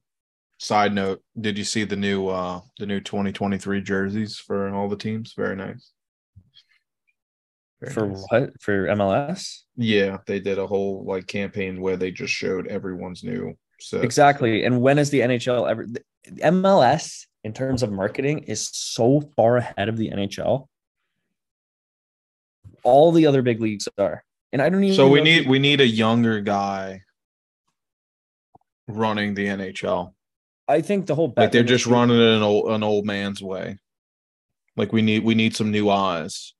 Side 0.58 0.94
note: 0.94 1.24
Did 1.40 1.58
you 1.58 1.64
see 1.64 1.86
the 1.86 1.96
new 1.96 2.28
uh 2.28 2.62
the 2.78 2.86
new 2.86 3.00
2023 3.00 3.82
jerseys 3.82 4.38
for 4.38 4.70
all 4.70 4.90
the 4.90 4.96
teams? 4.96 5.34
Very 5.36 5.56
nice. 5.56 5.92
Very 7.82 7.94
For 7.94 8.08
nice. 8.08 8.26
what? 8.30 8.62
For 8.62 8.86
MLS? 8.88 9.62
Yeah, 9.76 10.18
they 10.28 10.40
did 10.40 10.60
a 10.60 10.68
whole 10.68 11.04
like 11.06 11.26
campaign 11.28 11.82
where 11.82 11.98
they 11.98 12.12
just 12.12 12.32
showed 12.34 12.68
everyone's 12.68 13.24
new. 13.24 13.58
So 13.80 14.02
Exactly. 14.02 14.64
And 14.64 14.80
when 14.82 15.00
is 15.00 15.10
the 15.10 15.22
NHL 15.22 15.70
ever? 15.70 15.88
the 15.88 16.04
MLS 16.44 17.26
in 17.44 17.52
terms 17.54 17.82
of 17.82 17.92
marketing 17.92 18.40
is 18.40 18.70
so 18.72 19.22
far 19.36 19.58
ahead 19.58 19.90
of 19.90 19.98
the 19.98 20.12
NHL. 20.12 20.68
All 22.84 23.12
the 23.12 23.26
other 23.26 23.42
big 23.42 23.60
leagues 23.62 23.88
are, 23.98 24.24
and 24.54 24.62
I 24.62 24.70
don't 24.70 24.84
even. 24.84 24.96
So 24.96 25.08
we 25.10 25.20
know 25.20 25.24
need 25.24 25.44
you- 25.46 25.50
we 25.50 25.60
need 25.60 25.82
a 25.82 25.88
younger 25.88 26.42
guy 26.42 27.02
running 28.88 29.34
the 29.34 29.48
NHL. 29.48 30.14
I 30.68 30.82
think 30.82 31.06
the 31.08 31.16
whole 31.16 31.34
Like 31.36 31.52
they're 31.52 31.64
just 31.64 31.86
running 31.88 32.18
it 32.18 32.22
an 32.38 32.44
old 32.44 32.72
an 32.72 32.84
old 32.84 33.06
man's 33.06 33.42
way. 33.42 33.78
Like 34.78 34.94
we 34.94 35.02
need 35.02 35.24
we 35.24 35.36
need 35.36 35.56
some 35.56 35.72
new 35.72 35.90
eyes 35.90 36.54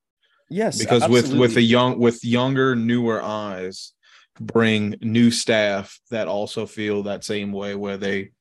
Yes, 0.52 0.78
because 0.78 1.04
with 1.04 1.28
with 1.30 1.52
absolutely. 1.52 1.64
a 1.64 1.66
young 1.66 1.98
with 2.00 2.26
younger 2.26 2.76
newer 2.76 3.22
eyes 3.24 3.94
bring 4.38 4.96
new 5.00 5.32
staff 5.32 5.98
that 6.10 6.28
also 6.28 6.66
feel 6.66 7.04
that 7.04 7.24
same 7.24 7.54
way 7.54 7.74
where 7.74 7.96
they 7.96 8.32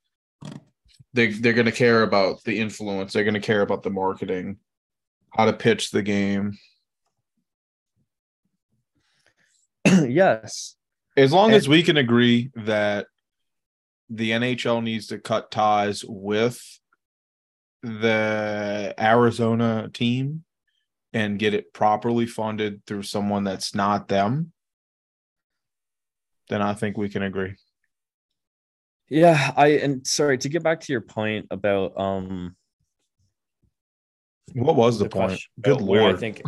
they 1.12 1.28
they're 1.28 1.52
going 1.52 1.66
to 1.66 1.72
care 1.72 2.02
about 2.02 2.42
the 2.42 2.58
influence. 2.58 3.12
They're 3.12 3.22
going 3.22 3.34
to 3.34 3.40
care 3.40 3.62
about 3.62 3.84
the 3.84 3.90
marketing 3.90 4.58
how 5.32 5.44
to 5.44 5.52
pitch 5.52 5.92
the 5.92 6.02
game. 6.02 6.58
Yes, 10.08 10.76
as 11.16 11.32
long 11.32 11.50
And- 11.50 11.56
as 11.56 11.68
we 11.68 11.84
can 11.84 11.96
agree 11.96 12.50
that 12.56 13.06
the 14.08 14.30
NHL 14.32 14.82
needs 14.82 15.06
to 15.08 15.18
cut 15.18 15.52
ties 15.52 16.04
with 16.04 16.60
the 17.82 18.94
Arizona 18.98 19.88
team 19.92 20.42
and 21.12 21.38
get 21.38 21.54
it 21.54 21.72
properly 21.72 22.26
funded 22.26 22.84
through 22.86 23.02
someone 23.02 23.44
that's 23.44 23.74
not 23.74 24.08
them, 24.08 24.52
then 26.48 26.62
I 26.62 26.74
think 26.74 26.96
we 26.96 27.08
can 27.08 27.22
agree. 27.22 27.54
yeah. 29.08 29.52
I 29.56 29.68
and 29.68 30.06
sorry 30.06 30.38
to 30.38 30.48
get 30.48 30.62
back 30.62 30.80
to 30.80 30.92
your 30.92 31.00
point 31.00 31.46
about 31.50 31.98
um 31.98 32.54
What 34.54 34.76
was 34.76 34.98
the, 34.98 35.08
point? 35.08 35.40
Good 35.60 35.80
lord! 35.80 36.14
I 36.14 36.18
think 36.18 36.42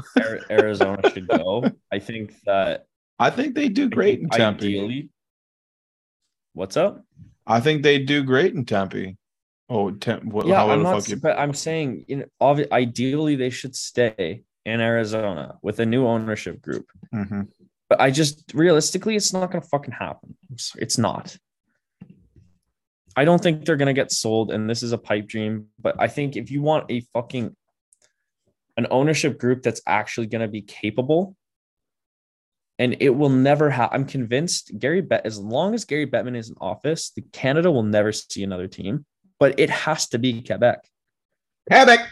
Arizona 0.50 1.08
should 1.10 1.28
go. 1.28 1.64
I 1.92 1.98
think 1.98 2.34
that 2.46 2.86
I 3.18 3.30
think 3.30 3.54
they 3.54 3.68
do 3.68 3.88
great 3.88 4.20
in 4.20 4.28
Tempe. 4.28 4.66
ideally. 4.66 5.08
What's 6.54 6.76
up? 6.76 7.04
I 7.46 7.60
think 7.60 7.82
they 7.82 7.98
do 8.00 8.22
great 8.24 8.54
in 8.54 8.64
Tempe. 8.64 9.16
Oh, 9.68 9.90
Tem- 9.90 10.28
what, 10.28 10.46
yeah, 10.46 10.64
I'm 10.64 10.78
the 10.80 10.84
not, 10.84 11.00
fuck 11.02 11.08
you. 11.08 11.16
but 11.16 11.38
I'm 11.38 11.54
saying, 11.54 12.04
you 12.06 12.16
know, 12.40 12.64
ideally 12.72 13.36
they 13.36 13.50
should 13.50 13.74
stay 13.74 14.42
in 14.64 14.80
Arizona 14.80 15.58
with 15.62 15.80
a 15.80 15.86
new 15.86 16.06
ownership 16.06 16.62
group. 16.62 16.90
Mhm. 17.12 17.48
But 17.88 18.00
I 18.00 18.10
just 18.10 18.52
realistically, 18.54 19.16
it's 19.16 19.32
not 19.32 19.50
going 19.50 19.60
to 19.60 19.68
fucking 19.68 19.92
happen. 19.92 20.36
It's 20.76 20.98
not. 20.98 21.36
I 23.14 23.24
don't 23.24 23.42
think 23.42 23.66
they're 23.66 23.76
going 23.76 23.94
to 23.94 24.00
get 24.00 24.10
sold, 24.10 24.50
and 24.50 24.70
this 24.70 24.82
is 24.82 24.92
a 24.92 24.98
pipe 24.98 25.26
dream. 25.26 25.68
But 25.78 25.96
I 25.98 26.08
think 26.08 26.36
if 26.36 26.50
you 26.50 26.62
want 26.62 26.90
a 26.90 27.00
fucking 27.12 27.54
an 28.78 28.86
ownership 28.90 29.38
group 29.38 29.62
that's 29.62 29.82
actually 29.86 30.28
going 30.28 30.40
to 30.40 30.48
be 30.48 30.62
capable, 30.62 31.36
and 32.78 32.96
it 33.00 33.10
will 33.10 33.28
never 33.28 33.68
have. 33.68 33.90
I'm 33.92 34.06
convinced 34.06 34.78
Gary 34.78 35.02
Bet. 35.02 35.26
As 35.26 35.38
long 35.38 35.74
as 35.74 35.84
Gary 35.84 36.06
Bettman 36.06 36.36
is 36.36 36.48
in 36.48 36.56
office, 36.60 37.10
the 37.10 37.22
Canada 37.32 37.70
will 37.70 37.82
never 37.82 38.12
see 38.12 38.42
another 38.42 38.66
team. 38.66 39.04
But 39.38 39.60
it 39.60 39.68
has 39.68 40.08
to 40.08 40.18
be 40.18 40.40
Quebec. 40.40 40.88
Quebec. 41.68 42.08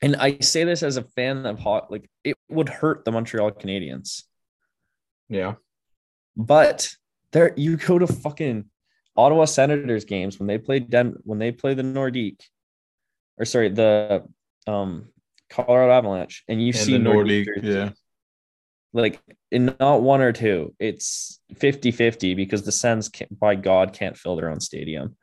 And 0.00 0.16
I 0.16 0.38
say 0.38 0.64
this 0.64 0.82
as 0.82 0.96
a 0.96 1.02
fan 1.02 1.44
of 1.44 1.58
hot, 1.58 1.90
like 1.90 2.08
it 2.24 2.36
would 2.48 2.68
hurt 2.68 3.04
the 3.04 3.12
Montreal 3.12 3.50
Canadiens. 3.50 4.22
Yeah. 5.28 5.54
But 6.36 6.88
there 7.32 7.52
you 7.56 7.76
go 7.76 7.98
to 7.98 8.06
fucking 8.06 8.66
Ottawa 9.16 9.44
Senators 9.46 10.04
games 10.04 10.38
when 10.38 10.46
they 10.46 10.58
play 10.58 10.78
Den 10.78 11.16
when 11.24 11.38
they 11.40 11.50
play 11.50 11.74
the 11.74 11.82
Nordique, 11.82 12.42
or 13.36 13.44
sorry, 13.44 13.70
the 13.70 14.24
um 14.66 15.08
Colorado 15.50 15.92
Avalanche, 15.92 16.44
and 16.46 16.60
you 16.62 16.68
And 16.68 16.76
see 16.76 16.92
the 16.92 16.98
Nordique, 16.98 17.48
Nordique, 17.48 17.62
yeah. 17.62 17.90
like 18.92 19.20
in 19.50 19.74
not 19.80 20.02
one 20.02 20.20
or 20.20 20.32
two, 20.32 20.74
it's 20.78 21.40
50-50 21.54 22.36
because 22.36 22.62
the 22.62 22.72
Sens 22.72 23.10
by 23.30 23.54
God 23.54 23.92
can't 23.92 24.16
fill 24.16 24.36
their 24.36 24.50
own 24.50 24.60
stadium. 24.60 25.16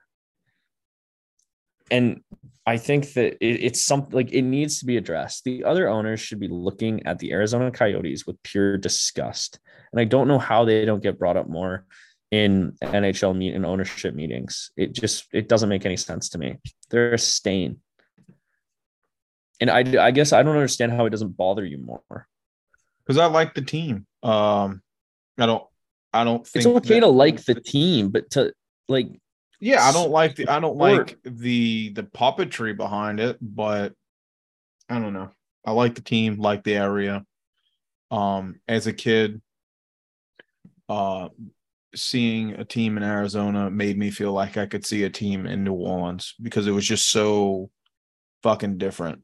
And 1.92 2.22
I 2.66 2.78
think 2.78 3.14
that 3.14 3.34
it, 3.46 3.64
it's 3.64 3.84
something 3.84 4.14
like 4.14 4.32
it 4.34 4.42
needs 4.42 4.80
to 4.80 4.86
be 4.86 4.98
addressed. 4.98 5.44
The 5.44 5.64
other 5.64 5.88
owners 5.88 6.20
should 6.20 6.40
be 6.40 6.48
looking 6.48 7.06
at 7.06 7.20
the 7.20 7.32
Arizona 7.32 7.72
Coyotes 7.72 8.26
with 8.26 8.42
pure 8.44 8.78
disgust. 8.78 9.60
And 9.92 10.02
I 10.02 10.06
don't 10.06 10.28
know 10.28 10.40
how 10.40 10.66
they 10.66 10.84
don't 10.86 11.04
get 11.04 11.20
brought 11.20 11.38
up 11.38 11.48
more 11.48 11.86
in 12.32 12.74
NHL 12.82 13.38
meet 13.38 13.54
and 13.54 13.66
ownership 13.66 14.16
meetings. 14.16 14.72
It 14.76 14.94
just 14.94 15.26
it 15.32 15.48
doesn't 15.48 15.70
make 15.70 15.86
any 15.86 15.98
sense 15.98 16.30
to 16.30 16.40
me. 16.40 16.58
They're 16.90 17.14
a 17.14 17.20
stain. 17.20 17.78
And 19.62 19.70
I, 19.70 20.08
I 20.08 20.12
guess 20.12 20.34
I 20.34 20.44
don't 20.44 20.56
understand 20.56 20.92
how 20.92 21.06
it 21.06 21.12
doesn't 21.12 21.38
bother 21.38 21.64
you 21.66 21.78
more. 21.78 22.28
Because 23.06 23.20
I 23.20 23.28
like 23.28 23.54
the 23.54 23.62
team. 23.62 24.06
Um, 24.24 24.82
I 25.38 25.46
don't. 25.46 25.64
I 26.12 26.24
don't 26.24 26.46
think 26.48 26.66
It's 26.66 26.76
okay 26.78 26.96
that- 26.96 27.02
to 27.02 27.08
like 27.08 27.44
the 27.44 27.56
team, 27.56 28.10
but 28.10 28.32
to 28.32 28.54
like 28.90 29.08
Yeah, 29.60 29.84
I 29.84 29.92
don't 29.92 30.12
like 30.12 30.36
the. 30.36 30.48
I 30.48 30.60
don't 30.60 30.78
like 30.78 31.18
the 31.24 31.90
the 31.90 32.04
puppetry 32.04 32.76
behind 32.76 33.20
it, 33.20 33.38
but 33.42 33.94
I 34.90 35.00
don't 35.00 35.14
know. 35.14 35.32
I 35.66 35.72
like 35.72 35.96
the 35.96 36.02
team, 36.02 36.40
like 36.40 36.64
the 36.64 36.76
area. 36.76 37.26
Um, 38.12 38.60
as 38.68 38.86
a 38.88 38.94
kid, 38.94 39.42
uh, 40.90 41.30
seeing 41.96 42.54
a 42.54 42.66
team 42.66 42.98
in 42.98 43.04
Arizona 43.04 43.72
made 43.72 43.98
me 43.98 44.12
feel 44.12 44.34
like 44.34 44.58
I 44.58 44.66
could 44.66 44.86
see 44.86 45.04
a 45.04 45.10
team 45.10 45.46
in 45.46 45.64
New 45.64 45.74
Orleans 45.74 46.36
because 46.42 46.68
it 46.68 46.72
was 46.72 46.86
just 46.86 47.10
so 47.10 47.70
fucking 48.44 48.78
different. 48.78 49.22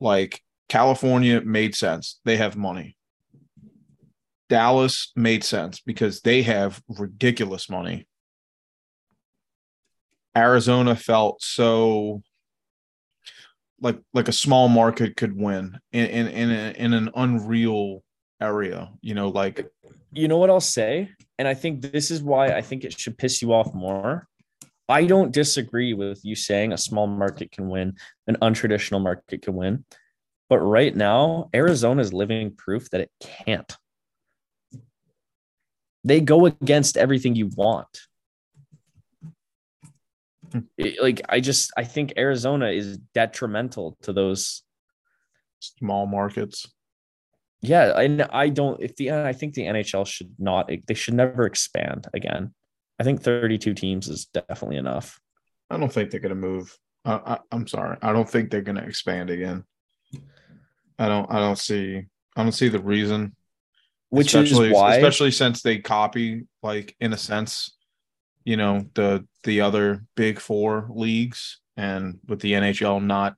Like 0.00 0.42
California 0.68 1.40
made 1.40 1.74
sense; 1.74 2.20
they 2.24 2.36
have 2.36 2.56
money. 2.56 2.96
Dallas 4.48 5.12
made 5.14 5.44
sense 5.44 5.80
because 5.80 6.20
they 6.22 6.42
have 6.42 6.82
ridiculous 6.88 7.70
money. 7.70 8.07
Arizona 10.38 10.94
felt 10.96 11.42
so 11.42 12.22
like 13.80 13.98
like 14.14 14.28
a 14.28 14.32
small 14.32 14.68
market 14.68 15.16
could 15.16 15.36
win 15.36 15.78
in 15.92 16.06
in 16.06 16.26
in, 16.28 16.50
a, 16.50 16.74
in 16.76 16.92
an 16.94 17.10
unreal 17.14 18.02
area, 18.40 18.90
you 19.00 19.14
know, 19.14 19.28
like 19.28 19.66
you 20.12 20.28
know 20.28 20.38
what 20.38 20.50
I'll 20.50 20.60
say, 20.60 21.10
and 21.38 21.46
I 21.46 21.54
think 21.54 21.82
this 21.82 22.10
is 22.10 22.22
why 22.22 22.48
I 22.48 22.62
think 22.62 22.84
it 22.84 22.98
should 22.98 23.18
piss 23.18 23.42
you 23.42 23.52
off 23.52 23.74
more. 23.74 24.26
I 24.88 25.04
don't 25.04 25.32
disagree 25.32 25.92
with 25.92 26.24
you 26.24 26.34
saying 26.34 26.72
a 26.72 26.78
small 26.78 27.06
market 27.06 27.52
can 27.52 27.68
win, 27.68 27.96
an 28.26 28.36
untraditional 28.40 29.02
market 29.02 29.42
can 29.42 29.54
win. 29.54 29.84
But 30.48 30.60
right 30.60 30.96
now, 30.96 31.50
Arizona 31.54 32.00
is 32.00 32.12
living 32.14 32.54
proof 32.56 32.88
that 32.90 33.02
it 33.02 33.10
can't. 33.20 33.76
They 36.04 36.20
go 36.20 36.46
against 36.46 36.96
everything 36.96 37.34
you 37.34 37.50
want. 37.54 37.88
Hmm. 40.52 40.60
It- 40.76 41.02
like 41.02 41.20
I 41.28 41.40
just 41.40 41.72
I 41.76 41.84
think 41.84 42.14
Arizona 42.16 42.68
is 42.68 42.98
detrimental 43.14 43.96
to 44.02 44.12
those 44.12 44.62
Small 45.60 46.06
markets. 46.06 46.72
yeah, 47.62 47.98
and 47.98 48.22
I 48.22 48.48
don't. 48.48 48.80
If 48.80 48.94
the 48.94 49.10
I 49.10 49.32
think 49.32 49.54
the 49.54 49.62
NHL 49.62 50.06
should 50.06 50.32
not. 50.38 50.70
They 50.86 50.94
should 50.94 51.14
never 51.14 51.46
expand 51.46 52.06
again. 52.14 52.54
I 53.00 53.04
think 53.04 53.22
32 53.22 53.74
teams 53.74 54.08
is 54.08 54.26
definitely 54.26 54.76
enough. 54.76 55.18
I 55.68 55.76
don't 55.76 55.92
think 55.92 56.10
they're 56.10 56.20
gonna 56.20 56.36
move. 56.36 56.76
I, 57.04 57.14
I, 57.14 57.38
I'm 57.50 57.66
sorry. 57.66 57.96
I 58.02 58.12
don't 58.12 58.28
think 58.28 58.50
they're 58.50 58.62
gonna 58.62 58.82
expand 58.84 59.30
again. 59.30 59.64
I 60.98 61.08
don't. 61.08 61.28
I 61.30 61.40
don't 61.40 61.58
see. 61.58 62.04
I 62.36 62.42
don't 62.44 62.52
see 62.52 62.68
the 62.68 62.78
reason. 62.78 63.34
Which 64.10 64.28
especially, 64.34 64.68
is 64.68 64.74
why, 64.74 64.96
especially 64.96 65.32
since 65.32 65.60
they 65.62 65.78
copy, 65.78 66.44
like 66.62 66.94
in 67.00 67.12
a 67.12 67.18
sense, 67.18 67.76
you 68.48 68.56
know, 68.56 68.86
the 68.94 69.26
the 69.44 69.60
other 69.60 70.06
big 70.16 70.40
four 70.40 70.88
leagues, 70.88 71.60
and 71.76 72.18
with 72.26 72.40
the 72.40 72.54
NHL 72.54 73.04
not. 73.04 73.36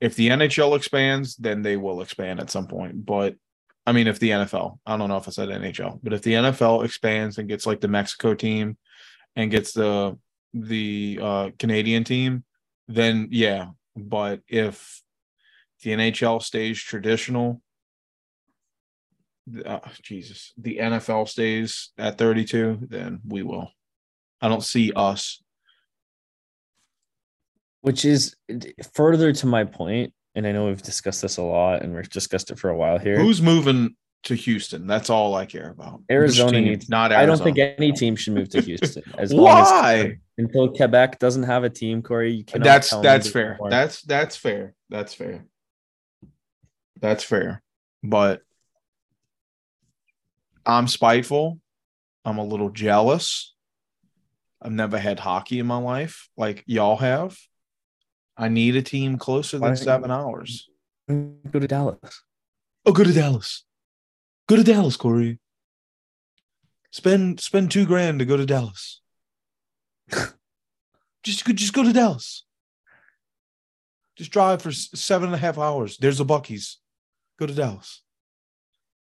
If 0.00 0.16
the 0.16 0.30
NHL 0.30 0.76
expands, 0.76 1.36
then 1.36 1.62
they 1.62 1.76
will 1.76 2.00
expand 2.00 2.40
at 2.40 2.50
some 2.50 2.66
point. 2.66 3.06
But 3.06 3.36
I 3.86 3.92
mean, 3.92 4.08
if 4.08 4.18
the 4.18 4.30
NFL, 4.30 4.80
I 4.84 4.96
don't 4.96 5.08
know 5.08 5.16
if 5.16 5.28
I 5.28 5.30
said 5.30 5.48
NHL, 5.48 6.00
but 6.02 6.12
if 6.12 6.22
the 6.22 6.32
NFL 6.32 6.84
expands 6.84 7.38
and 7.38 7.48
gets 7.48 7.66
like 7.66 7.80
the 7.80 7.86
Mexico 7.86 8.34
team 8.34 8.76
and 9.36 9.48
gets 9.48 9.74
the 9.74 10.18
the 10.54 11.20
uh, 11.22 11.50
Canadian 11.60 12.02
team, 12.02 12.42
then 12.88 13.28
yeah. 13.30 13.66
But 13.94 14.40
if 14.48 15.02
the 15.84 15.92
NHL 15.92 16.42
stays 16.42 16.80
traditional, 16.80 17.62
uh, 19.64 19.78
Jesus, 20.02 20.52
the 20.58 20.78
NFL 20.78 21.28
stays 21.28 21.90
at 21.96 22.18
32, 22.18 22.88
then 22.88 23.20
we 23.24 23.44
will. 23.44 23.70
I 24.40 24.48
don't 24.48 24.62
see 24.64 24.92
us. 24.94 25.42
which 27.82 28.04
is 28.04 28.36
further 28.92 29.32
to 29.32 29.46
my 29.46 29.64
point, 29.64 30.12
and 30.34 30.46
I 30.46 30.52
know 30.52 30.66
we've 30.66 30.82
discussed 30.82 31.22
this 31.22 31.38
a 31.38 31.42
lot, 31.42 31.82
and 31.82 31.94
we've 31.94 32.10
discussed 32.10 32.50
it 32.50 32.58
for 32.58 32.68
a 32.68 32.76
while 32.76 32.98
here. 32.98 33.18
Who's 33.18 33.40
moving 33.40 33.96
to 34.24 34.34
Houston? 34.34 34.86
That's 34.86 35.08
all 35.08 35.34
I 35.34 35.46
care 35.46 35.70
about. 35.70 36.02
Arizona 36.10 36.52
team? 36.52 36.64
needs- 36.64 36.88
not. 36.90 37.12
I 37.12 37.24
don't 37.24 37.42
think 37.42 37.58
any 37.58 37.92
team 37.92 38.16
should 38.16 38.34
move 38.34 38.50
to 38.50 38.60
Houston. 38.60 39.02
As 39.18 39.32
long 39.32 39.62
as 39.62 39.70
Why? 39.70 40.18
until 40.36 40.68
Quebec 40.68 41.18
doesn't 41.18 41.44
have 41.44 41.64
a 41.64 41.70
team, 41.70 42.02
Corey, 42.02 42.32
you 42.32 42.44
cannot. 42.44 42.64
That's 42.64 42.90
that's 43.00 43.30
fair. 43.30 43.54
do 43.54 43.58
more. 43.60 43.70
That's 43.70 44.02
that's 44.02 44.36
fair. 44.36 44.74
That's 44.90 45.14
fair. 45.14 45.46
That's 47.00 47.24
fair. 47.24 47.62
But 48.02 48.42
I'm 50.66 50.86
spiteful. 50.86 51.58
I'm 52.24 52.38
a 52.38 52.44
little 52.44 52.68
jealous. 52.68 53.54
I've 54.62 54.72
never 54.72 54.98
had 54.98 55.20
hockey 55.20 55.58
in 55.58 55.66
my 55.66 55.78
life 55.78 56.28
like 56.36 56.62
y'all 56.66 56.96
have. 56.96 57.36
I 58.36 58.48
need 58.48 58.76
a 58.76 58.82
team 58.82 59.18
closer 59.18 59.58
than 59.58 59.76
seven 59.76 60.10
hours. 60.10 60.68
go 61.08 61.58
to 61.58 61.66
Dallas. 61.66 62.22
Oh, 62.86 62.92
go 62.92 63.04
to 63.04 63.12
Dallas. 63.12 63.64
Go 64.48 64.56
to 64.56 64.64
Dallas, 64.64 64.96
Corey. 64.96 65.38
Spend 66.90 67.40
spend 67.40 67.70
two 67.70 67.86
grand 67.86 68.18
to 68.18 68.24
go 68.24 68.36
to 68.36 68.46
Dallas. 68.46 69.00
just 71.22 71.44
go- 71.44 71.52
just 71.52 71.72
go 71.72 71.82
to 71.82 71.92
Dallas. 71.92 72.44
Just 74.16 74.32
drive 74.32 74.60
for 74.60 74.72
seven 74.72 75.26
and 75.28 75.34
a 75.34 75.38
half 75.38 75.56
hours. 75.56 75.96
There's 75.98 76.18
the 76.18 76.26
Buc-ee's. 76.26 76.78
Go 77.38 77.46
to 77.46 77.54
Dallas. 77.54 78.02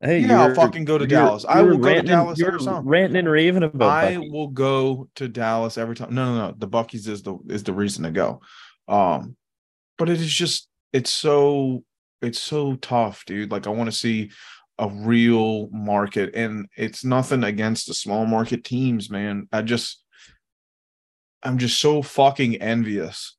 Hey, 0.01 0.21
Yeah, 0.21 0.45
I'll 0.45 0.55
fucking 0.55 0.85
go 0.85 0.97
to 0.97 1.07
Dallas. 1.07 1.45
I 1.45 1.61
will 1.63 1.77
go 1.77 1.89
to 1.89 1.95
ranting- 1.95 2.07
Dallas 2.07 2.41
every 2.41 2.61
time. 2.61 2.87
Ranting 2.87 3.17
and 3.17 3.29
raving 3.31 3.65
about. 3.65 3.89
I 4.05 4.19
will 4.19 4.49
go 4.49 5.09
to 5.17 5.29
Dallas 5.29 5.77
every 5.77 5.97
time. 5.97 6.15
No, 6.15 6.25
no, 6.25 6.49
no. 6.49 6.55
The 6.57 6.69
Buc-ee's 6.69 7.09
is 7.09 7.23
the 7.23 7.37
is 7.49 7.65
the 7.65 7.73
reason 7.73 8.05
to 8.05 8.11
go. 8.13 8.41
Um, 8.87 9.37
but 9.97 10.09
it 10.09 10.21
is 10.21 10.33
just 10.33 10.69
it's 10.93 11.11
so 11.11 11.83
it's 12.23 12.39
so 12.39 12.77
tough, 12.77 13.25
dude. 13.27 13.51
Like 13.51 13.67
I 13.67 13.71
want 13.71 13.91
to 13.91 13.97
see 13.97 14.31
a 14.79 14.89
real 14.89 15.69
market, 15.71 16.37
and 16.37 16.67
it's 16.77 17.05
nothing 17.05 17.43
against 17.43 17.89
the 17.89 17.95
small 17.95 18.25
market 18.25 18.63
teams, 18.63 19.11
man. 19.11 19.49
I 19.53 19.63
just 19.63 20.01
I'm 21.43 21.59
just 21.59 21.81
so 21.81 22.03
fucking 22.03 22.63
envious. 22.63 23.37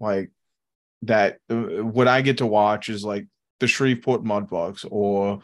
Like 0.00 0.30
that 1.02 1.38
uh, 1.50 1.54
what 1.84 2.08
I 2.08 2.22
get 2.22 2.38
to 2.38 2.46
watch 2.46 2.88
is 2.88 3.04
like 3.04 3.26
the 3.62 3.68
Shreveport 3.68 4.24
Mudbugs 4.24 4.84
or 4.90 5.40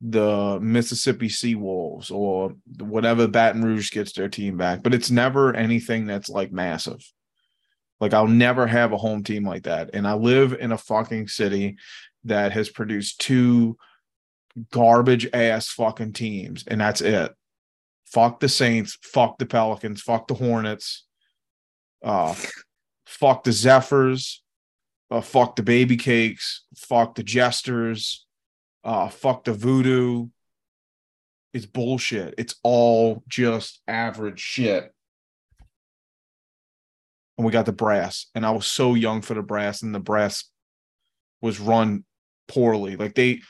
the 0.00 0.58
Mississippi 0.60 1.28
Sea 1.28 1.54
Wolves 1.54 2.10
or 2.10 2.54
whatever 2.80 3.28
Baton 3.28 3.64
Rouge 3.64 3.92
gets 3.92 4.12
their 4.12 4.28
team 4.28 4.56
back, 4.56 4.82
but 4.82 4.92
it's 4.92 5.10
never 5.10 5.54
anything 5.54 6.04
that's 6.04 6.28
like 6.28 6.50
massive. 6.50 7.00
Like 8.00 8.12
I'll 8.12 8.26
never 8.26 8.66
have 8.66 8.92
a 8.92 8.98
home 8.98 9.22
team 9.22 9.46
like 9.46 9.62
that. 9.64 9.90
And 9.94 10.04
I 10.04 10.14
live 10.14 10.52
in 10.52 10.72
a 10.72 10.78
fucking 10.78 11.28
city 11.28 11.76
that 12.24 12.50
has 12.52 12.68
produced 12.68 13.20
two 13.20 13.78
garbage 14.72 15.28
ass 15.32 15.68
fucking 15.68 16.14
teams, 16.14 16.64
and 16.66 16.80
that's 16.80 17.00
it. 17.00 17.32
Fuck 18.06 18.40
the 18.40 18.48
Saints, 18.48 18.98
fuck 19.00 19.38
the 19.38 19.46
Pelicans, 19.46 20.02
fuck 20.02 20.26
the 20.26 20.34
Hornets, 20.34 21.04
uh, 22.02 22.34
fuck 23.06 23.44
the 23.44 23.52
Zephyrs, 23.52 24.42
uh, 25.10 25.20
fuck 25.20 25.56
the 25.56 25.62
Baby 25.62 25.96
Cakes, 25.96 26.64
fuck 26.76 27.14
the 27.14 27.22
Jesters, 27.22 28.26
uh 28.84 29.08
fuck 29.08 29.44
the 29.44 29.52
voodoo. 29.52 30.28
It's 31.52 31.66
bullshit. 31.66 32.34
It's 32.38 32.54
all 32.62 33.24
just 33.28 33.80
average 33.88 34.38
shit. 34.38 34.92
And 37.36 37.44
we 37.44 37.50
got 37.52 37.66
the 37.66 37.72
brass. 37.72 38.26
And 38.34 38.46
i 38.46 38.50
was 38.50 38.66
so 38.66 38.94
young 38.94 39.20
for 39.20 39.34
the 39.34 39.42
brass 39.42 39.82
and 39.82 39.94
the 39.94 40.00
brass 40.00 40.44
was 41.40 41.58
run 41.58 42.04
poorly. 42.46 42.96
Like 42.96 43.14
they 43.14 43.40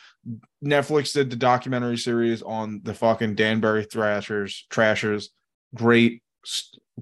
netflix 0.65 1.13
did 1.13 1.31
the 1.31 1.37
documentary 1.37 1.97
series 1.99 2.43
on 2.43 2.81
the 2.83 2.95
fucking 2.95 3.35
danbury 3.35 3.85
thrashers 3.85 4.67
trashers. 4.71 5.31
Great 5.75 6.23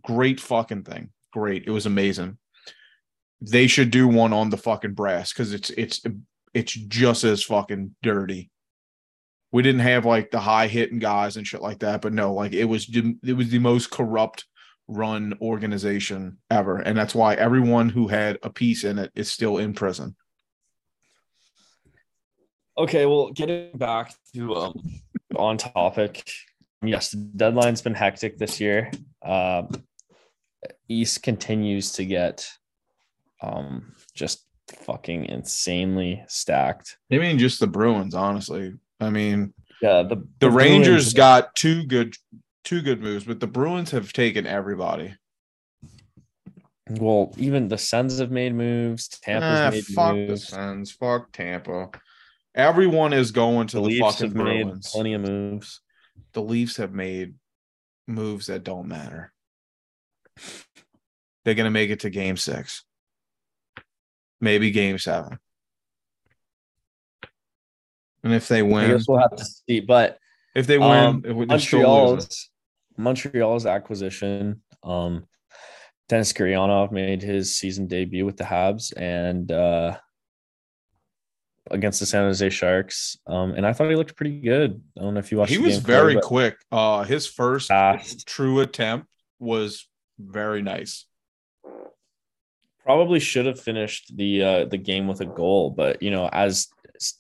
great 0.03 0.41
fucking 0.41 0.83
thing. 0.83 1.11
Great. 1.33 1.65
It 1.67 1.71
was 1.71 1.87
amazing 1.87 2.39
they 3.41 3.67
should 3.67 3.91
do 3.91 4.09
one 4.09 4.33
on 4.33 4.51
the 4.51 4.57
fucking 4.57 4.95
brass 4.95 5.33
because 5.33 5.53
it's 5.53 5.71
it's 5.71 6.03
it's 6.55 6.73
just 6.73 7.25
as 7.25 7.45
fucking 7.45 7.95
dirty. 8.03 8.51
We 9.53 9.63
didn't 9.63 9.81
have 9.81 10.05
like 10.05 10.31
the 10.31 10.41
high 10.41 10.67
hitting 10.67 10.99
guys 10.99 11.37
and 11.37 11.47
shit 11.47 11.63
like 11.63 11.79
that, 11.81 12.03
but 12.03 12.13
no, 12.13 12.35
like 12.35 12.53
it 12.53 12.65
was 12.65 12.89
it 12.93 13.33
was 13.33 13.51
the 13.51 13.59
most 13.59 13.91
corrupt 13.91 14.45
run 14.89 15.35
organization 15.41 16.39
ever, 16.51 16.79
and 16.79 16.97
that's 16.97 17.15
why 17.15 17.35
everyone 17.35 17.89
who 17.89 18.09
had 18.09 18.39
a 18.43 18.51
piece 18.51 18.85
in 18.85 18.99
it 18.99 19.11
is 19.15 19.31
still 19.31 19.59
in 19.59 19.73
prison. 19.73 20.17
Okay, 22.77 23.07
well, 23.07 23.31
getting 23.31 23.77
back 23.77 24.15
to 24.35 24.55
um, 24.55 24.81
on 25.37 25.57
topic. 25.59 26.31
Yes, 26.83 27.11
the 27.11 27.17
deadline's 27.17 27.83
been 27.83 27.95
hectic 27.95 28.39
this 28.39 28.61
year. 28.61 28.91
Um, 29.25 29.69
East 30.89 31.23
continues 31.23 31.93
to 31.93 32.05
get 32.05 32.49
um, 33.43 33.95
just 34.15 34.45
fucking 34.85 35.25
insanely 35.27 36.23
stacked. 36.29 36.97
I 37.13 37.19
mean, 37.19 37.39
just 37.39 37.61
the 37.61 37.67
Bruins, 37.67 38.15
honestly. 38.15 38.75
I 39.01 39.11
mean, 39.11 39.55
Yeah, 39.81 40.03
the 40.03 40.17
the, 40.17 40.29
the 40.41 40.51
Rangers 40.51 41.13
Bruins- 41.13 41.15
got 41.15 41.55
two 41.55 41.85
good 41.85 42.15
two 42.65 42.83
good 42.83 43.01
moves, 43.01 43.25
but 43.25 43.41
the 43.41 43.47
Bruins 43.47 43.91
have 43.93 44.13
taken 44.13 44.47
everybody. 44.47 45.15
well, 46.91 47.33
even 47.37 47.69
the 47.69 47.79
Suns 47.79 48.19
have 48.19 48.31
made 48.31 48.55
moves. 48.55 49.09
Tampa's 49.09 49.61
Ah, 49.61 49.71
made 49.71 49.85
fuck 49.87 50.15
moves. 50.15 50.41
the 50.47 50.47
Suns. 50.57 50.91
Fuck 50.93 51.33
Tampa. 51.33 51.91
Everyone 52.55 53.13
is 53.13 53.31
going 53.31 53.67
to 53.69 53.77
The 53.77 53.83
the, 53.83 53.89
Leafs 53.89 54.01
fucking 54.19 54.27
have 54.37 54.45
made 54.45 54.83
plenty 54.83 55.15
of 55.15 55.21
moves. 55.23 55.81
the 56.33 56.43
Leafs 56.43 56.77
have 56.79 56.93
made 56.93 57.35
moves 58.07 58.47
that 58.47 58.65
don't 58.65 58.89
matter. 58.89 59.33
They're 61.45 61.55
going 61.55 61.65
to 61.65 61.71
make 61.71 61.91
it 61.91 62.01
to 62.01 62.11
game 62.11 62.37
six, 62.37 62.85
maybe 64.41 64.71
game 64.71 64.99
seven. 64.99 65.39
And 68.25 68.35
if 68.35 68.49
they 68.49 68.59
I 68.59 68.63
win, 68.63 68.91
guess 68.91 69.07
we'll 69.09 69.19
have 69.19 69.37
to 69.37 69.45
see. 69.45 69.81
But 69.81 70.19
if 70.55 70.67
they 70.67 70.79
win, 70.79 70.91
Um, 70.91 71.23
it 71.25 71.33
would- 71.33 71.49
they're 71.49 71.59
still 71.59 71.81
losing. 71.81 72.29
Montreal's 72.29 72.51
Montreal's 72.97 73.67
acquisition. 73.67 74.63
Um, 74.83 75.27
Denis 76.09 76.33
Gurianov 76.33 76.91
made 76.91 77.23
his 77.23 77.57
season 77.57 77.87
debut 77.87 78.25
with 78.27 78.37
the 78.37 78.45
Habs, 78.45 78.93
and 78.97 79.53
uh, 79.53 79.99
against 81.71 82.01
the 82.01 82.07
San 82.07 82.25
Jose 82.25 82.49
Sharks. 82.51 83.19
Um, 83.27 83.53
and 83.53 83.67
I 83.67 83.73
thought 83.73 83.91
he 83.91 83.95
looked 83.95 84.17
pretty 84.17 84.41
good. 84.41 84.83
I 84.99 85.03
don't 85.03 85.15
know 85.15 85.21
if 85.21 85.31
you 85.31 85.39
watched. 85.39 85.53
He 85.53 85.59
was 85.59 85.79
very 85.79 86.15
but 86.15 86.25
quick. 86.25 86.57
Uh, 86.73 87.05
his 87.05 87.27
first 87.27 87.69
Fast. 87.69 88.27
true 88.27 88.61
attempt 88.61 89.07
was 89.39 89.87
very 90.19 90.63
nice. 90.63 91.05
Probably 92.89 93.21
should 93.21 93.45
have 93.45 93.61
finished 93.61 94.17
the 94.17 94.43
uh, 94.43 94.65
the 94.65 94.79
game 94.79 95.09
with 95.09 95.21
a 95.21 95.27
goal, 95.27 95.69
but 95.69 96.03
you 96.03 96.11
know, 96.11 96.31
as 96.33 96.69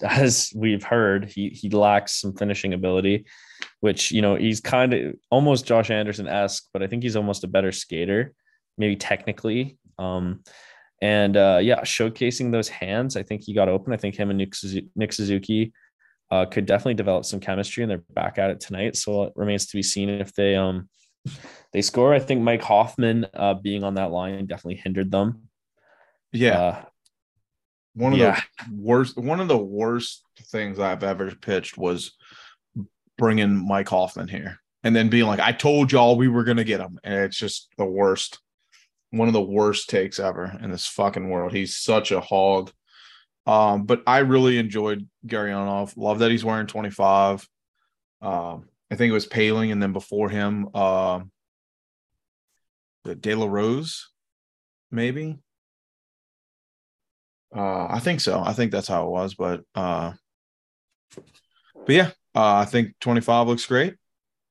as 0.00 0.50
we've 0.56 0.82
heard, 0.82 1.26
he 1.26 1.50
he 1.50 1.68
lacks 1.68 2.18
some 2.18 2.32
finishing 2.32 2.72
ability, 2.72 3.26
which 3.80 4.10
you 4.10 4.22
know 4.22 4.34
he's 4.34 4.60
kind 4.60 4.94
of 4.94 5.14
almost 5.30 5.66
Josh 5.66 5.90
Anderson 5.90 6.26
esque, 6.26 6.66
but 6.72 6.82
I 6.82 6.86
think 6.86 7.02
he's 7.02 7.16
almost 7.16 7.44
a 7.44 7.48
better 7.48 7.70
skater, 7.70 8.32
maybe 8.78 8.96
technically. 8.96 9.76
Um, 9.98 10.42
and 11.02 11.36
uh, 11.36 11.58
yeah, 11.60 11.82
showcasing 11.82 12.50
those 12.50 12.70
hands, 12.70 13.14
I 13.14 13.22
think 13.22 13.42
he 13.44 13.52
got 13.52 13.68
open. 13.68 13.92
I 13.92 13.98
think 13.98 14.14
him 14.14 14.30
and 14.30 14.38
Nick, 14.38 14.52
Suzu- 14.52 14.88
Nick 14.96 15.12
Suzuki 15.12 15.74
uh, 16.30 16.46
could 16.46 16.64
definitely 16.64 16.94
develop 16.94 17.26
some 17.26 17.40
chemistry, 17.40 17.84
and 17.84 17.90
they're 17.90 18.04
back 18.14 18.38
at 18.38 18.48
it 18.48 18.60
tonight. 18.60 18.96
So 18.96 19.24
it 19.24 19.34
remains 19.36 19.66
to 19.66 19.76
be 19.76 19.82
seen 19.82 20.08
if 20.08 20.32
they 20.32 20.56
um 20.56 20.88
they 21.72 21.82
score. 21.82 22.14
I 22.14 22.20
think 22.20 22.40
Mike 22.40 22.62
Hoffman 22.62 23.26
uh, 23.34 23.52
being 23.52 23.84
on 23.84 23.94
that 23.94 24.10
line 24.10 24.46
definitely 24.46 24.80
hindered 24.82 25.10
them. 25.10 25.47
Yeah, 26.32 26.58
Uh, 26.60 26.84
one 27.94 28.12
of 28.12 28.18
yeah. 28.18 28.40
the 28.68 28.74
worst. 28.76 29.16
One 29.16 29.40
of 29.40 29.48
the 29.48 29.58
worst 29.58 30.22
things 30.38 30.78
I've 30.78 31.02
ever 31.02 31.34
pitched 31.34 31.76
was 31.78 32.16
bringing 33.16 33.66
Mike 33.66 33.88
Hoffman 33.88 34.28
here 34.28 34.60
and 34.84 34.94
then 34.94 35.08
being 35.08 35.26
like, 35.26 35.40
"I 35.40 35.52
told 35.52 35.90
y'all 35.90 36.16
we 36.16 36.28
were 36.28 36.44
gonna 36.44 36.64
get 36.64 36.80
him," 36.80 36.98
and 37.02 37.14
it's 37.24 37.36
just 37.38 37.68
the 37.78 37.84
worst. 37.86 38.40
One 39.10 39.26
of 39.28 39.34
the 39.34 39.42
worst 39.42 39.88
takes 39.88 40.20
ever 40.20 40.58
in 40.62 40.70
this 40.70 40.86
fucking 40.86 41.28
world. 41.30 41.52
He's 41.52 41.76
such 41.76 42.12
a 42.12 42.20
hog. 42.20 42.70
Um, 43.46 43.84
but 43.84 44.02
I 44.06 44.18
really 44.18 44.58
enjoyed 44.58 45.08
Gurianov. 45.26 45.96
Love 45.96 46.18
that 46.18 46.30
he's 46.30 46.44
wearing 46.44 46.66
25. 46.66 47.48
Um, 48.20 48.68
I 48.90 48.96
think 48.96 49.10
it 49.10 49.14
was 49.14 49.26
Poehling, 49.26 49.72
and 49.72 49.82
then 49.82 49.94
before 49.94 50.28
him, 50.28 50.74
um, 50.76 51.32
the 53.04 53.14
De 53.14 53.34
La 53.34 53.46
Rose, 53.46 54.10
maybe. 54.90 55.38
Uh, 57.54 57.86
I 57.86 57.98
think 57.98 58.20
so. 58.20 58.40
I 58.40 58.52
think 58.52 58.72
that's 58.72 58.88
how 58.88 59.06
it 59.06 59.10
was, 59.10 59.34
but 59.34 59.62
uh, 59.74 60.12
but 61.14 61.94
yeah, 61.94 62.10
uh, 62.34 62.56
I 62.56 62.64
think 62.66 62.94
25 63.00 63.46
looks 63.46 63.66
great. 63.66 63.94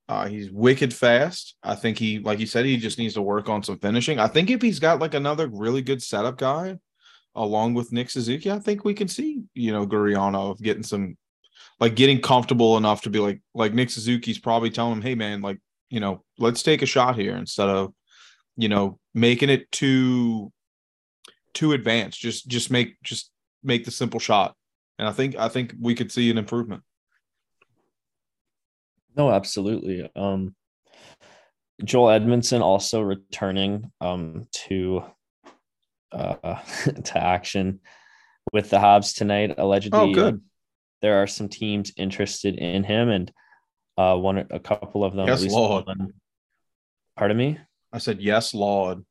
Uh, 0.09 0.27
he's 0.27 0.49
wicked 0.51 0.93
fast. 0.93 1.55
I 1.61 1.75
think 1.75 1.99
he, 1.99 2.19
like 2.19 2.39
you 2.39 2.45
said, 2.45 2.65
he 2.65 2.77
just 2.77 2.97
needs 2.97 3.15
to 3.15 3.21
work 3.21 3.49
on 3.49 3.61
some 3.61 3.77
finishing. 3.77 4.19
I 4.19 4.27
think 4.27 4.49
if 4.49 4.61
he's 4.61 4.79
got 4.79 4.99
like 4.99 5.13
another 5.13 5.47
really 5.47 5.81
good 5.81 6.01
setup 6.01 6.37
guy, 6.37 6.77
along 7.35 7.73
with 7.73 7.91
Nick 7.91 8.09
Suzuki, 8.09 8.49
I 8.49 8.59
think 8.59 8.83
we 8.83 8.93
can 8.93 9.07
see 9.07 9.43
you 9.53 9.71
know 9.71 9.85
Gurianov 9.85 10.61
getting 10.61 10.83
some, 10.83 11.17
like 11.79 11.95
getting 11.95 12.21
comfortable 12.21 12.77
enough 12.77 13.01
to 13.03 13.09
be 13.09 13.19
like 13.19 13.41
like 13.53 13.73
Nick 13.73 13.89
Suzuki's 13.89 14.39
probably 14.39 14.69
telling 14.69 14.93
him, 14.93 15.01
hey 15.01 15.15
man, 15.15 15.41
like 15.41 15.59
you 15.89 15.99
know, 15.99 16.23
let's 16.39 16.63
take 16.63 16.81
a 16.81 16.87
shot 16.87 17.17
here 17.17 17.35
instead 17.35 17.69
of 17.69 17.93
you 18.55 18.69
know 18.69 18.97
making 19.13 19.49
it 19.49 19.69
too 19.71 20.51
too 21.57 21.73
advanced. 21.73 22.19
Just 22.19 22.47
just 22.47 22.69
make 22.69 23.01
just 23.03 23.31
make 23.63 23.83
the 23.83 23.91
simple 23.91 24.19
shot. 24.19 24.55
And 24.99 25.07
I 25.07 25.11
think 25.11 25.35
I 25.35 25.49
think 25.49 25.73
we 25.81 25.95
could 25.95 26.11
see 26.11 26.29
an 26.29 26.37
improvement. 26.37 26.83
No, 29.15 29.31
absolutely. 29.31 30.09
Um, 30.15 30.55
Joel 31.83 32.11
Edmondson 32.11 32.61
also 32.61 33.01
returning 33.01 33.91
um, 33.99 34.47
to 34.67 35.03
uh, 36.11 36.59
to 37.03 37.17
action 37.17 37.79
with 38.53 38.69
the 38.69 38.77
Habs 38.77 39.15
tonight. 39.15 39.55
Allegedly, 39.57 39.99
Oh, 39.99 40.13
good. 40.13 40.35
uh, 40.35 40.37
there 41.01 41.21
are 41.21 41.27
some 41.27 41.49
teams 41.49 41.91
interested 41.97 42.55
in 42.55 42.83
him, 42.83 43.09
and 43.09 43.31
uh, 43.97 44.15
one 44.15 44.37
a 44.51 44.59
couple 44.59 45.03
of 45.03 45.15
them. 45.15 45.27
Yes, 45.27 45.43
Lord. 45.45 45.85
one- 45.87 46.13
pardon 47.15 47.37
me. 47.37 47.57
I 47.91 47.97
said 47.97 48.21
yes, 48.21 48.53
Lord. 48.53 49.03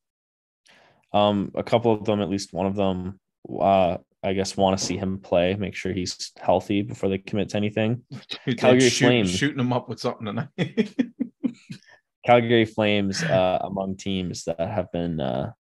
Um, 1.13 1.53
a 1.55 1.63
couple 1.63 1.93
of 1.93 2.05
them, 2.05 2.21
at 2.21 2.29
least 2.29 2.53
one 2.53 2.67
of 2.67 2.75
them, 2.75 3.21
uh, 3.61 3.99
I 4.23 4.33
guess, 4.33 4.57
want 4.57 4.79
to 4.79 4.85
see 4.85 4.97
him 4.97 5.19
play, 5.19 5.55
make 5.55 5.75
sure 5.75 5.93
he's 5.93 6.33
healthy 6.39 6.83
before 6.83 7.09
they 7.09 7.19
commit 7.19 7.51
to 7.51 7.57
anything. 7.57 8.03
Dude, 8.45 8.59
Calgary 8.59 8.89
shoot- 8.89 9.07
Flames. 9.07 9.31
shooting 9.31 9.59
them 9.59 9.73
up 9.73 9.89
with 9.89 10.01
something 10.01 10.27
tonight. 10.27 10.49
Calgary 12.27 12.65
Flames 12.65 13.23
uh, 13.23 13.59
among 13.63 13.97
teams 13.97 14.45
that 14.45 14.59
have 14.59 14.91
been 14.91 15.21
uh, 15.21 15.53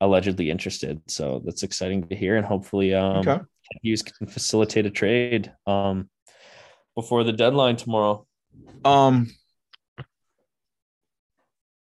allegedly 0.00 0.50
interested. 0.50 1.02
So 1.08 1.42
that's 1.44 1.64
exciting 1.64 2.06
to 2.08 2.16
hear, 2.16 2.36
and 2.36 2.46
hopefully, 2.46 2.94
um, 2.94 3.18
okay. 3.28 3.40
Hughes 3.82 4.02
can 4.02 4.28
facilitate 4.28 4.86
a 4.86 4.90
trade 4.90 5.52
um, 5.66 6.08
before 6.94 7.24
the 7.24 7.32
deadline 7.32 7.76
tomorrow. 7.76 8.26
Um. 8.84 9.30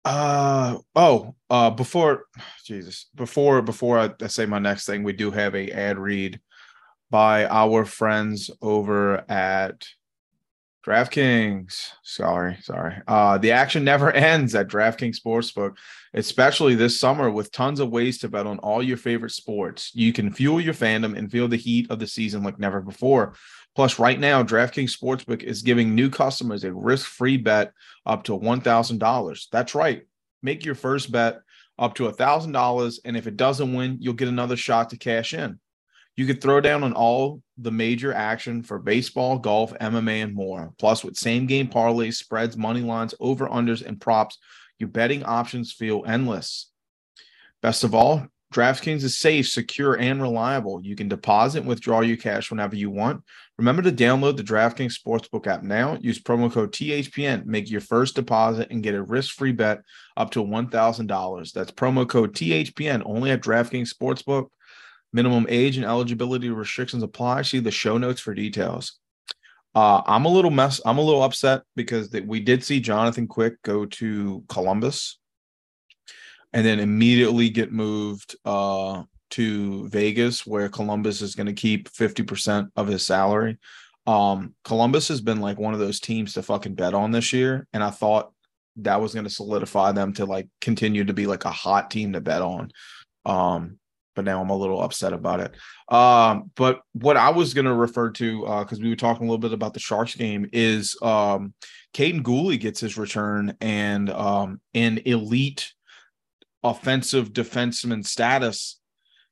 Uh 0.07 0.77
oh. 0.95 1.35
Uh, 1.49 1.69
before 1.69 2.27
Jesus, 2.63 3.07
before 3.13 3.61
before 3.61 3.99
I, 3.99 4.09
I 4.21 4.27
say 4.27 4.45
my 4.45 4.57
next 4.57 4.85
thing, 4.85 5.03
we 5.03 5.11
do 5.11 5.31
have 5.31 5.53
a 5.53 5.69
ad 5.71 5.99
read 5.99 6.39
by 7.09 7.45
our 7.45 7.83
friends 7.83 8.49
over 8.61 9.29
at 9.29 9.85
DraftKings. 10.85 11.89
Sorry, 12.03 12.57
sorry. 12.61 13.01
Uh, 13.05 13.37
the 13.37 13.51
action 13.51 13.83
never 13.83 14.09
ends 14.13 14.55
at 14.55 14.69
DraftKings 14.69 15.19
Sportsbook, 15.19 15.75
especially 16.13 16.75
this 16.75 16.97
summer 16.97 17.29
with 17.29 17.51
tons 17.51 17.81
of 17.81 17.89
ways 17.89 18.17
to 18.19 18.29
bet 18.29 18.47
on 18.47 18.59
all 18.59 18.81
your 18.81 18.95
favorite 18.95 19.31
sports. 19.31 19.91
You 19.93 20.13
can 20.13 20.31
fuel 20.31 20.61
your 20.61 20.73
fandom 20.73 21.17
and 21.17 21.29
feel 21.29 21.49
the 21.49 21.57
heat 21.57 21.91
of 21.91 21.99
the 21.99 22.07
season 22.07 22.43
like 22.43 22.59
never 22.59 22.79
before. 22.79 23.33
Plus, 23.77 23.99
right 23.99 24.19
now, 24.19 24.41
DraftKings 24.41 24.97
Sportsbook 24.97 25.43
is 25.43 25.61
giving 25.61 25.93
new 25.93 26.09
customers 26.09 26.63
a 26.63 26.73
risk-free 26.73 27.37
bet 27.37 27.73
up 28.07 28.23
to 28.23 28.31
$1,000. 28.31 29.47
That's 29.51 29.75
right. 29.75 30.01
Make 30.41 30.65
your 30.65 30.73
first 30.73 31.11
bet 31.11 31.41
up 31.77 31.93
to 31.93 32.09
$1,000, 32.11 32.99
and 33.05 33.15
if 33.15 33.27
it 33.27 33.37
doesn't 33.37 33.75
win, 33.75 33.97
you'll 33.99 34.15
get 34.15 34.29
another 34.29 34.57
shot 34.57 34.89
to 34.89 34.97
cash 34.97 35.35
in. 35.35 35.59
You 36.15 36.25
could 36.25 36.41
throw 36.41 36.59
down 36.59 36.83
on 36.83 36.93
all 36.93 37.43
the 37.59 37.69
major 37.71 38.11
action 38.11 38.63
for 38.63 38.79
baseball, 38.79 39.37
golf, 39.37 39.71
MMA, 39.79 40.23
and 40.23 40.33
more. 40.33 40.73
Plus, 40.79 41.03
with 41.03 41.15
same 41.15 41.45
game 41.45 41.67
parlays, 41.67 42.15
spreads, 42.15 42.57
money 42.57 42.81
lines, 42.81 43.13
over 43.19 43.47
unders, 43.47 43.85
and 43.85 44.01
props, 44.01 44.39
your 44.79 44.89
betting 44.89 45.23
options 45.23 45.71
feel 45.71 46.03
endless. 46.07 46.71
Best 47.61 47.83
of 47.83 47.93
all, 47.93 48.25
DraftKings 48.53 49.03
is 49.03 49.17
safe, 49.17 49.47
secure, 49.49 49.97
and 49.99 50.21
reliable. 50.21 50.81
You 50.81 50.95
can 50.95 51.09
deposit 51.09 51.59
and 51.59 51.67
withdraw 51.67 52.01
your 52.01 52.17
cash 52.17 52.49
whenever 52.49 52.75
you 52.75 52.89
want. 52.89 53.23
Remember 53.57 53.81
to 53.81 53.91
download 53.91 54.37
the 54.37 54.43
DraftKings 54.43 54.97
Sportsbook 54.97 55.47
app 55.47 55.63
now. 55.63 55.97
Use 55.99 56.21
promo 56.21 56.51
code 56.51 56.71
THPN. 56.71 57.45
Make 57.45 57.69
your 57.69 57.81
first 57.81 58.15
deposit 58.15 58.69
and 58.71 58.83
get 58.83 58.95
a 58.95 59.03
risk-free 59.03 59.51
bet 59.51 59.81
up 60.15 60.31
to 60.31 60.43
$1,000. 60.43 61.51
That's 61.51 61.71
promo 61.71 62.07
code 62.07 62.33
THPN 62.33 63.03
only 63.05 63.31
at 63.31 63.41
DraftKings 63.41 63.93
Sportsbook. 63.93 64.47
Minimum 65.11 65.47
age 65.49 65.77
and 65.77 65.85
eligibility 65.85 66.49
restrictions 66.49 67.03
apply. 67.03 67.41
See 67.41 67.59
the 67.59 67.71
show 67.71 67.97
notes 67.97 68.21
for 68.21 68.33
details. 68.33 68.99
Uh, 69.75 70.01
I'm 70.05 70.25
a 70.25 70.29
little 70.29 70.51
mess. 70.51 70.81
I'm 70.85 70.97
a 70.97 71.03
little 71.03 71.23
upset 71.23 71.61
because 71.75 72.09
that 72.09 72.25
we 72.25 72.39
did 72.39 72.63
see 72.63 72.79
Jonathan 72.79 73.27
Quick 73.27 73.61
go 73.61 73.85
to 73.85 74.43
Columbus, 74.49 75.19
and 76.53 76.65
then 76.65 76.79
immediately 76.79 77.49
get 77.49 77.71
moved 77.71 78.35
uh, 78.45 79.03
to 79.31 79.87
Vegas, 79.89 80.45
where 80.45 80.69
Columbus 80.69 81.21
is 81.21 81.35
going 81.35 81.47
to 81.47 81.53
keep 81.53 81.89
50% 81.91 82.69
of 82.75 82.87
his 82.87 83.05
salary. 83.05 83.57
Um, 84.05 84.55
Columbus 84.63 85.09
has 85.09 85.19
been 85.19 85.41
like 85.41 85.59
one 85.59 85.73
of 85.73 85.79
those 85.79 85.99
teams 85.99 86.33
to 86.33 86.41
fucking 86.41 86.75
bet 86.75 86.93
on 86.93 87.11
this 87.11 87.33
year, 87.33 87.67
and 87.73 87.83
I 87.83 87.89
thought 87.89 88.31
that 88.77 89.01
was 89.01 89.13
going 89.13 89.25
to 89.25 89.29
solidify 89.29 89.91
them 89.91 90.13
to 90.13 90.25
like 90.25 90.47
continue 90.61 91.03
to 91.03 91.13
be 91.13 91.25
like 91.25 91.45
a 91.45 91.51
hot 91.51 91.91
team 91.91 92.13
to 92.13 92.21
bet 92.21 92.41
on. 92.41 92.71
Um, 93.25 93.79
but 94.15 94.25
now 94.25 94.41
I'm 94.41 94.49
a 94.49 94.57
little 94.57 94.81
upset 94.81 95.13
about 95.13 95.41
it. 95.41 95.53
Um, 95.93 96.51
but 96.55 96.81
what 96.93 97.17
I 97.17 97.29
was 97.29 97.53
going 97.53 97.65
to 97.65 97.73
refer 97.73 98.09
to, 98.11 98.41
because 98.59 98.79
we 98.81 98.89
were 98.89 98.95
talking 98.95 99.27
a 99.27 99.29
little 99.29 99.37
bit 99.37 99.53
about 99.53 99.73
the 99.73 99.79
Sharks 99.79 100.15
game, 100.15 100.49
is 100.51 100.97
um, 101.01 101.53
Kaiden 101.93 102.23
Guhle 102.23 102.59
gets 102.59 102.79
his 102.79 102.97
return 102.97 103.55
and 103.61 104.09
um, 104.09 104.59
an 104.73 104.99
elite 105.05 105.73
offensive 106.69 107.33
defenseman 107.33 108.05
status. 108.05 108.79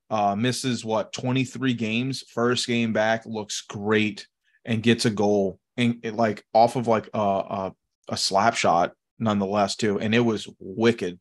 Uh, 0.08 0.36
misses 0.36 0.86
what 0.86 1.12
23 1.14 1.74
games. 1.74 2.24
First 2.32 2.68
game 2.68 2.94
back 2.94 3.26
looks 3.26 3.62
great 3.62 4.28
and 4.64 4.84
gets 4.84 5.06
a 5.06 5.10
goal 5.10 5.60
and 5.78 6.00
it, 6.04 6.14
like 6.14 6.44
off 6.54 6.76
of 6.76 6.88
like 6.88 7.10
a, 7.14 7.20
a 7.20 7.74
a 8.10 8.18
slap 8.18 8.56
shot 8.56 8.92
nonetheless 9.18 9.76
too, 9.76 10.00
and 10.00 10.14
it 10.14 10.20
was 10.20 10.48
wicked, 10.60 11.20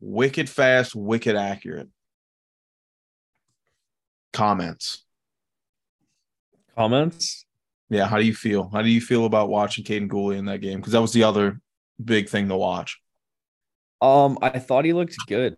wicked 0.00 0.48
fast, 0.48 0.94
wicked 0.94 1.36
accurate 1.36 1.88
comments. 4.32 5.02
Comments? 6.76 7.46
Yeah, 7.88 8.06
how 8.06 8.18
do 8.18 8.24
you 8.24 8.34
feel? 8.34 8.68
How 8.72 8.82
do 8.82 8.88
you 8.90 9.00
feel 9.00 9.24
about 9.24 9.48
watching 9.48 9.84
Kaiden 9.84 10.08
Guhle 10.08 10.36
in 10.36 10.44
that 10.46 10.60
game? 10.60 10.78
Because 10.78 10.92
that 10.92 11.00
was 11.00 11.12
the 11.12 11.24
other 11.24 11.60
big 12.02 12.28
thing 12.28 12.48
to 12.48 12.56
watch. 12.56 13.00
Um, 14.00 14.38
I 14.42 14.58
thought 14.58 14.84
he 14.84 14.92
looked 14.92 15.16
good, 15.26 15.56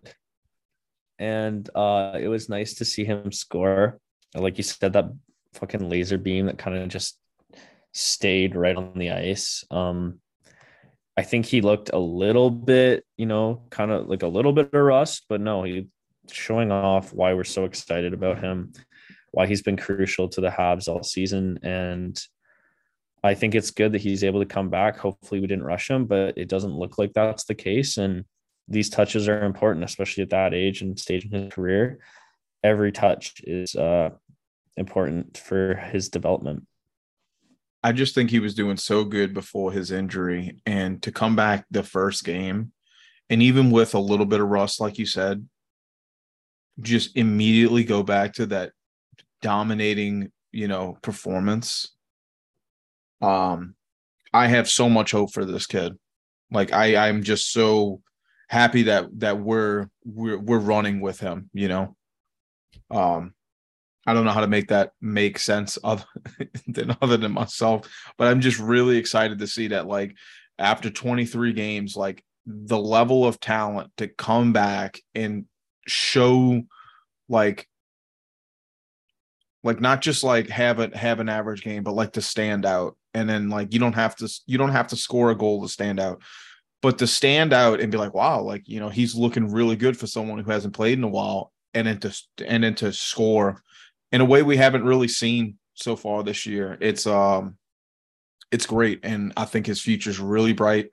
and 1.17 1.69
uh, 1.75 2.17
it 2.19 2.27
was 2.27 2.49
nice 2.49 2.75
to 2.75 2.85
see 2.85 3.03
him 3.03 3.31
score. 3.31 3.99
Like 4.35 4.57
you 4.57 4.63
said, 4.63 4.93
that 4.93 5.11
fucking 5.53 5.89
laser 5.89 6.17
beam 6.17 6.45
that 6.45 6.57
kind 6.57 6.77
of 6.77 6.87
just 6.89 7.17
stayed 7.91 8.55
right 8.55 8.75
on 8.75 8.97
the 8.97 9.11
ice. 9.11 9.65
Um, 9.71 10.19
I 11.17 11.23
think 11.23 11.45
he 11.45 11.61
looked 11.61 11.89
a 11.91 11.99
little 11.99 12.49
bit, 12.49 13.03
you 13.17 13.25
know, 13.25 13.63
kind 13.71 13.91
of 13.91 14.07
like 14.07 14.23
a 14.23 14.27
little 14.27 14.53
bit 14.53 14.73
of 14.73 14.81
rust, 14.81 15.25
but 15.27 15.41
no, 15.41 15.63
he 15.63 15.87
showing 16.31 16.71
off 16.71 17.11
why 17.11 17.33
we're 17.33 17.43
so 17.43 17.65
excited 17.65 18.13
about 18.13 18.39
him, 18.39 18.71
why 19.31 19.47
he's 19.47 19.61
been 19.61 19.75
crucial 19.75 20.29
to 20.29 20.41
the 20.41 20.49
Habs 20.49 20.87
all 20.87 21.03
season. 21.03 21.59
And 21.61 22.17
I 23.23 23.33
think 23.33 23.55
it's 23.55 23.71
good 23.71 23.91
that 23.91 24.01
he's 24.01 24.23
able 24.23 24.39
to 24.39 24.45
come 24.45 24.69
back. 24.69 24.97
Hopefully, 24.97 25.41
we 25.41 25.47
didn't 25.47 25.65
rush 25.65 25.89
him, 25.89 26.05
but 26.05 26.37
it 26.37 26.47
doesn't 26.47 26.75
look 26.75 26.97
like 26.97 27.13
that's 27.13 27.43
the 27.45 27.55
case. 27.55 27.97
And 27.97 28.25
these 28.67 28.89
touches 28.89 29.27
are 29.27 29.43
important, 29.43 29.83
especially 29.83 30.23
at 30.23 30.29
that 30.29 30.53
age 30.53 30.81
and 30.81 30.97
stage 30.97 31.25
in 31.25 31.31
his 31.31 31.53
career. 31.53 31.99
Every 32.63 32.91
touch 32.91 33.41
is 33.43 33.75
uh, 33.75 34.11
important 34.77 35.37
for 35.37 35.75
his 35.75 36.09
development. 36.09 36.65
I 37.83 37.93
just 37.93 38.13
think 38.13 38.29
he 38.29 38.39
was 38.39 38.55
doing 38.55 38.77
so 38.77 39.03
good 39.03 39.33
before 39.33 39.71
his 39.71 39.91
injury. 39.91 40.61
And 40.65 41.01
to 41.03 41.11
come 41.11 41.35
back 41.35 41.65
the 41.71 41.83
first 41.83 42.23
game, 42.23 42.71
and 43.29 43.41
even 43.41 43.71
with 43.71 43.95
a 43.95 43.99
little 43.99 44.25
bit 44.25 44.41
of 44.41 44.49
rust, 44.49 44.81
like 44.81 44.97
you 44.97 45.05
said, 45.05 45.47
just 46.81 47.15
immediately 47.15 47.83
go 47.83 48.03
back 48.03 48.33
to 48.33 48.45
that 48.47 48.71
dominating, 49.41 50.31
you 50.51 50.67
know, 50.67 50.97
performance. 51.01 51.95
Um, 53.21 53.75
I 54.33 54.47
have 54.47 54.69
so 54.69 54.89
much 54.89 55.11
hope 55.11 55.33
for 55.33 55.45
this 55.45 55.65
kid. 55.65 55.97
Like 56.51 56.73
I, 56.73 57.07
I'm 57.07 57.23
just 57.23 57.51
so 57.51 58.01
happy 58.47 58.83
that 58.83 59.07
that 59.19 59.39
we're 59.39 59.87
we're 60.05 60.39
we're 60.39 60.59
running 60.59 61.01
with 61.01 61.19
him, 61.19 61.49
you 61.53 61.67
know. 61.67 61.95
Um, 62.91 63.33
I 64.05 64.13
don't 64.13 64.25
know 64.25 64.31
how 64.31 64.41
to 64.41 64.47
make 64.47 64.69
that 64.69 64.91
make 65.01 65.37
sense 65.37 65.77
other 65.83 66.05
than 66.67 66.95
other 67.01 67.17
than 67.17 67.31
myself, 67.31 67.87
but 68.17 68.27
I'm 68.27 68.41
just 68.41 68.59
really 68.59 68.97
excited 68.97 69.39
to 69.39 69.47
see 69.47 69.67
that 69.69 69.87
like 69.87 70.15
after 70.57 70.89
23 70.89 71.53
games, 71.53 71.95
like 71.95 72.23
the 72.45 72.79
level 72.79 73.25
of 73.25 73.39
talent 73.39 73.91
to 73.97 74.07
come 74.07 74.53
back 74.53 74.99
and 75.13 75.45
show 75.87 76.63
like 77.27 77.67
like 79.63 79.79
not 79.79 80.01
just 80.01 80.23
like 80.23 80.49
have 80.49 80.79
a 80.79 80.95
have 80.97 81.19
an 81.19 81.29
average 81.29 81.63
game, 81.63 81.83
but 81.83 81.93
like 81.93 82.13
to 82.13 82.21
stand 82.21 82.65
out. 82.65 82.97
And 83.13 83.29
then 83.29 83.49
like 83.49 83.73
you 83.73 83.79
don't 83.79 83.93
have 83.93 84.15
to 84.17 84.29
you 84.45 84.57
don't 84.57 84.71
have 84.71 84.87
to 84.87 84.95
score 84.95 85.31
a 85.31 85.35
goal 85.35 85.61
to 85.61 85.69
stand 85.69 85.99
out, 85.99 86.21
but 86.81 86.99
to 86.99 87.07
stand 87.07 87.53
out 87.53 87.79
and 87.79 87.91
be 87.91 87.97
like, 87.97 88.13
wow, 88.13 88.41
like 88.41 88.67
you 88.67 88.79
know 88.79 88.89
he's 88.89 89.15
looking 89.15 89.51
really 89.51 89.75
good 89.75 89.97
for 89.97 90.07
someone 90.07 90.39
who 90.39 90.51
hasn't 90.51 90.75
played 90.75 90.97
in 90.97 91.03
a 91.03 91.09
while, 91.09 91.51
and 91.73 91.87
then 91.87 91.99
to 91.99 92.21
and 92.45 92.63
then 92.63 92.75
to 92.75 92.93
score 92.93 93.61
in 94.11 94.21
a 94.21 94.25
way 94.25 94.43
we 94.43 94.57
haven't 94.57 94.85
really 94.85 95.07
seen 95.07 95.57
so 95.73 95.95
far 95.95 96.23
this 96.23 96.45
year. 96.45 96.77
It's 96.79 97.07
um 97.07 97.57
it's 98.51 98.65
great 98.65 98.99
and 99.03 99.33
I 99.37 99.45
think 99.45 99.65
his 99.65 99.81
future's 99.81 100.19
really 100.19 100.53
bright 100.53 100.89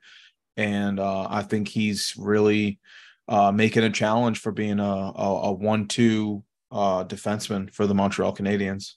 and 0.57 0.99
uh, 0.99 1.27
I 1.29 1.43
think 1.43 1.67
he's 1.67 2.13
really 2.17 2.79
uh, 3.27 3.51
making 3.51 3.83
a 3.83 3.89
challenge 3.89 4.39
for 4.39 4.51
being 4.51 4.79
a 4.79 4.83
a, 4.83 5.41
a 5.43 5.51
one-two 5.51 6.43
uh, 6.71 7.05
defenseman 7.05 7.73
for 7.73 7.87
the 7.87 7.95
Montreal 7.95 8.35
Canadiens. 8.35 8.93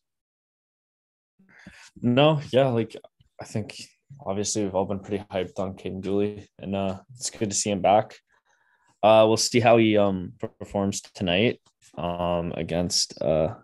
No, 2.01 2.41
yeah, 2.51 2.69
like 2.69 2.97
I 3.41 3.45
think 3.45 3.81
obviously 4.25 4.65
we've 4.65 4.75
all 4.75 4.85
been 4.85 5.01
pretty 5.01 5.25
hyped 5.31 5.59
on 5.59 5.75
Kaiden 5.75 6.03
Guhle, 6.03 6.47
and 6.59 6.75
uh, 6.77 7.01
it's 7.15 7.31
good 7.31 7.51
to 7.51 7.57
see 7.57 7.71
him 7.71 7.81
back. 7.81 8.17
Uh, 9.03 9.25
we'll 9.27 9.37
see 9.39 9.61
how 9.61 9.79
he 9.79 9.97
um 9.97 10.35
performs 10.59 11.01
tonight 11.01 11.59
um 11.97 12.53
against 12.55 13.21
uh 13.23 13.55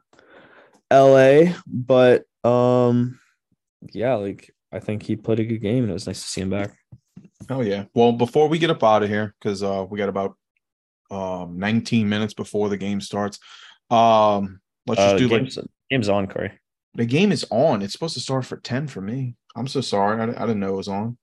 LA, 0.91 1.53
but 1.67 2.25
um 2.43 3.21
yeah, 3.93 4.15
like 4.15 4.51
I 4.73 4.81
think 4.81 5.03
he 5.03 5.17
played 5.17 5.41
a 5.41 5.45
good 5.45 5.61
game 5.61 5.83
and 5.85 5.91
it 5.91 5.95
was 5.95 6.07
nice 6.07 6.23
to 6.23 6.29
see 6.29 6.41
him 6.41 6.51
back. 6.51 6.71
Oh 7.51 7.61
yeah. 7.61 7.85
Well, 7.95 8.13
before 8.13 8.49
we 8.49 8.59
get 8.59 8.71
up 8.71 8.83
out 8.83 9.03
of 9.03 9.11
here, 9.11 9.35
because 9.39 9.63
uh 9.63 9.85
we 9.89 9.99
got 9.99 10.09
about 10.09 10.37
um 11.11 11.59
19 11.59 12.09
minutes 12.09 12.33
before 12.35 12.71
the 12.71 12.79
game 12.79 13.01
starts. 13.03 13.39
Um 13.91 14.61
let's 14.87 15.01
just 15.01 15.15
Uh, 15.17 15.19
do 15.19 15.29
like 15.29 15.41
game's, 15.43 15.59
game's 15.91 16.09
on, 16.09 16.29
Corey. 16.29 16.53
the 16.95 17.05
game 17.05 17.31
is 17.31 17.45
on. 17.51 17.83
It's 17.83 17.93
supposed 17.93 18.15
to 18.15 18.21
start 18.21 18.47
for 18.47 18.57
10 18.57 18.87
for 18.89 19.03
me. 19.03 19.37
I'm 19.57 19.67
so 19.67 19.81
sorry. 19.81 20.21
I, 20.21 20.25
I 20.25 20.47
didn't 20.47 20.61
know 20.61 20.75
it 20.75 20.77
was 20.77 20.89
on. 20.89 21.17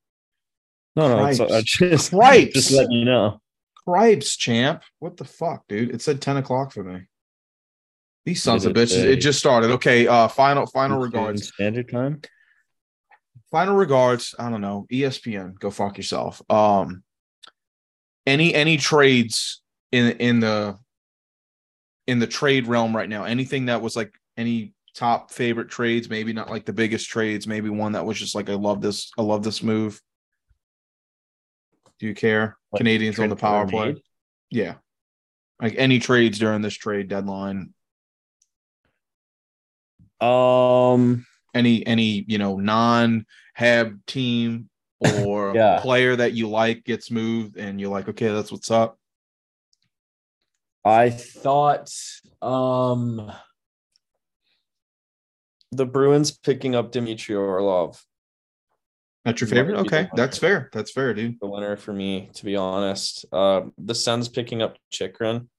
No, 0.96 1.08
no, 1.08 1.26
it's, 1.26 1.40
I 1.40 1.62
just 1.66 2.12
Cripes. 2.12 2.54
just 2.54 2.72
letting 2.72 2.92
you 2.92 3.06
know. 3.06 3.40
Cripes, 3.88 4.36
champ. 4.38 4.84
What 5.00 5.18
the 5.18 5.26
fuck, 5.26 5.64
dude? 5.68 5.92
It 5.92 6.02
said 6.02 6.22
10 6.22 6.38
o'clock 6.38 6.72
for 6.72 6.84
me. 6.84 7.02
These 8.26 8.42
sons 8.42 8.66
of 8.66 8.74
bitches. 8.74 9.04
It 9.04 9.18
just 9.18 9.40
started. 9.40 9.72
Okay. 9.72 10.08
Uh 10.08 10.28
final 10.30 10.66
final 10.66 11.00
regards. 11.00 11.50
Standard 11.50 11.90
time. 11.92 12.22
final 13.52 13.76
regards 13.76 14.34
i 14.40 14.50
don't 14.50 14.62
know 14.62 14.88
espn 14.92 15.60
go 15.60 15.70
fuck 15.70 15.98
yourself 15.98 16.42
um 16.50 17.04
any 18.26 18.52
any 18.56 18.78
trades 18.78 19.62
in 19.92 20.12
in 20.18 20.40
the 20.40 20.76
in 22.08 22.18
the 22.18 22.26
trade 22.26 22.66
realm 22.66 22.96
right 22.96 23.10
now 23.10 23.26
anything 23.26 23.66
that 23.68 23.82
was 23.82 23.96
like 23.96 24.12
any 24.38 24.74
top 24.96 25.32
favorite 25.32 25.70
trades 25.70 26.10
maybe 26.10 26.34
not 26.34 26.50
like 26.50 26.66
the 26.66 26.74
biggest 26.74 27.10
trades 27.10 27.48
maybe 27.48 27.70
one 27.70 27.94
that 27.94 28.06
was 28.06 28.18
just 28.20 28.36
like 28.36 28.50
i 28.50 28.54
love 28.54 28.80
this 28.82 29.12
i 29.18 29.22
love 29.22 29.44
this 29.44 29.64
move. 29.64 30.02
Do 32.00 32.08
you 32.08 32.16
care? 32.16 32.58
Like, 32.72 32.84
Canadiens 32.84 33.20
on 33.20 33.30
the 33.30 33.36
power 33.36 33.66
play. 33.68 34.04
yeah. 34.50 34.76
Like 35.62 35.76
any 35.78 36.00
trades 36.00 36.38
during 36.38 36.62
this 36.62 36.74
trade 36.74 37.08
deadline. 37.08 37.74
Um, 40.20 41.26
any 41.54 41.86
any 41.86 42.26
you 42.28 42.38
know 42.40 42.58
non 42.58 43.26
have 43.54 43.94
team 44.06 44.70
or 45.00 45.56
Yeah. 45.56 45.80
player 45.82 46.16
that 46.16 46.34
you 46.34 46.50
like 46.50 46.84
gets 46.84 47.10
moved 47.12 47.58
and 47.58 47.80
you're 47.80 47.92
like 47.92 48.10
okay 48.10 48.30
that's 48.30 48.52
what's 48.52 48.72
up. 48.72 48.98
I 50.84 51.10
thought 51.10 51.90
um 52.42 53.32
the 55.76 55.86
Bruins 55.86 56.32
picking 56.32 56.76
up 56.76 56.92
Dmitry 56.92 57.36
Orlov, 57.36 58.04
that's 59.26 59.40
your 59.40 59.48
favorite 59.48 59.78
okay 59.78 60.10
that's 60.16 60.38
fair 60.38 60.70
that's 60.74 60.92
fair 60.92 61.14
dude 61.14 61.40
the 61.40 61.48
winner 61.48 61.78
for 61.78 61.94
me, 61.94 62.30
to 62.34 62.46
be 62.46 62.56
honest. 62.56 63.26
Uh, 63.32 63.62
the 63.78 63.96
Sens 63.96 64.28
picking 64.28 64.62
up 64.62 64.78
Chychrun. 64.92 65.50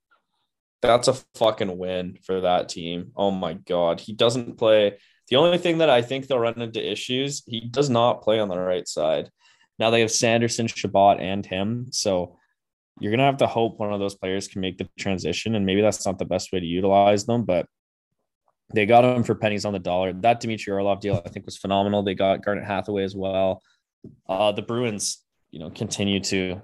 That's 0.83 1.09
a 1.09 1.14
fucking 1.35 1.79
win 1.79 2.18
for 2.24 2.42
that 2.42 2.68
team. 2.68 3.12
Oh 3.16 3.31
my 3.31 3.55
god, 3.55 4.00
he 4.00 4.12
doesn't 4.12 4.59
play. 4.59 4.98
The 5.29 5.37
only 5.37 5.57
thing 5.57 5.79
that 5.79 5.88
I 5.88 6.03
think 6.03 6.27
they'll 6.27 6.38
run 6.38 6.61
into 6.61 6.92
issues, 6.92 7.42
he 7.46 7.61
does 7.61 7.88
not 7.88 8.20
play 8.20 8.38
on 8.38 8.48
the 8.48 8.59
right 8.59 8.87
side. 8.87 9.31
Now 9.79 9.88
they 9.88 10.00
have 10.00 10.11
Sanderson, 10.11 10.66
Chabot, 10.66 11.18
and 11.20 11.46
him. 11.46 11.87
So 11.90 12.37
you're 13.00 13.11
gonna 13.11 13.24
have 13.24 13.38
to 13.38 13.46
hope 13.46 13.79
one 13.79 13.94
of 13.94 14.00
those 14.00 14.14
players 14.14 14.46
can 14.46 14.61
make 14.61 14.77
the 14.77 14.88
transition, 14.98 15.55
and 15.55 15.64
maybe 15.64 15.81
that's 15.81 16.05
not 16.05 16.18
the 16.18 16.27
best 16.27 16.53
way 16.53 16.61
to 16.61 16.66
utilize 16.66 17.24
them, 17.24 17.44
but 17.44 17.66
they 18.74 18.87
got 18.87 19.04
him 19.04 19.22
for 19.22 19.34
pennies 19.37 19.64
on 19.64 19.72
the 19.72 19.78
dollar. 19.78 20.12
That 20.12 20.40
Dmitry 20.40 20.72
Orlov 20.72 21.00
deal, 21.00 21.22
I 21.24 21.28
think, 21.28 21.46
was 21.46 21.56
phenomenal. 21.56 22.02
They 22.02 22.14
got 22.14 22.44
Garnet 22.44 22.64
Hathaway 22.64 23.04
as 23.04 23.14
well. 23.14 23.62
Uh, 24.28 24.50
the 24.52 24.62
Bruins, 24.62 25.22
you 25.52 25.60
know, 25.60 25.70
continue 25.70 26.18
to 26.20 26.60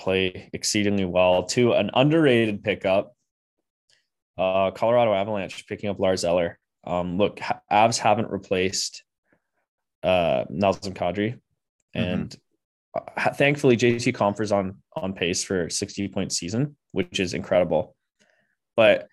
play 0.00 0.50
exceedingly 0.52 1.04
well. 1.04 1.44
To 1.44 1.72
an 1.74 1.90
underrated 1.94 2.64
pickup, 2.64 3.14
uh, 4.36 4.72
Colorado 4.72 5.14
Avalanche 5.14 5.66
picking 5.68 5.88
up 5.88 6.00
Lars 6.00 6.24
Eller. 6.24 6.58
Um, 6.84 7.18
look, 7.18 7.38
Ha- 7.38 7.60
Avs 7.70 7.98
haven't 7.98 8.30
replaced 8.30 9.04
uh, 10.02 10.44
Nazem 10.50 10.92
Kadri, 10.92 11.38
and 11.94 12.36
uh, 12.94 13.30
thankfully 13.30 13.76
JT 13.76 14.12
Compher's 14.14 14.50
on 14.50 14.78
on 14.96 15.12
pace 15.12 15.44
for 15.44 15.70
60 15.70 16.08
point 16.08 16.32
season, 16.32 16.76
which 16.90 17.20
is 17.20 17.32
incredible. 17.32 17.94
But 18.76 19.06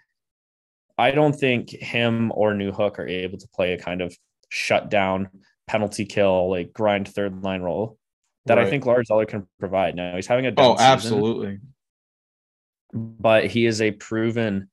I 1.01 1.11
don't 1.11 1.33
think 1.33 1.71
him 1.71 2.31
or 2.35 2.53
Newhook 2.53 2.99
are 2.99 3.07
able 3.07 3.37
to 3.37 3.47
play 3.49 3.73
a 3.73 3.77
kind 3.77 4.01
of 4.01 4.15
shutdown 4.49 5.29
penalty 5.67 6.05
kill, 6.05 6.49
like 6.49 6.73
grind 6.73 7.07
third 7.07 7.43
line 7.43 7.61
role 7.61 7.97
that 8.45 8.57
I 8.59 8.69
think 8.69 8.85
Lars 8.85 9.09
Eller 9.11 9.25
can 9.25 9.47
provide. 9.59 9.95
Now 9.95 10.15
he's 10.15 10.27
having 10.27 10.45
a 10.47 10.53
oh 10.57 10.75
season, 10.75 10.85
absolutely 10.85 11.59
but 12.93 13.47
he 13.47 13.65
is 13.65 13.81
a 13.81 13.91
proven 13.91 14.69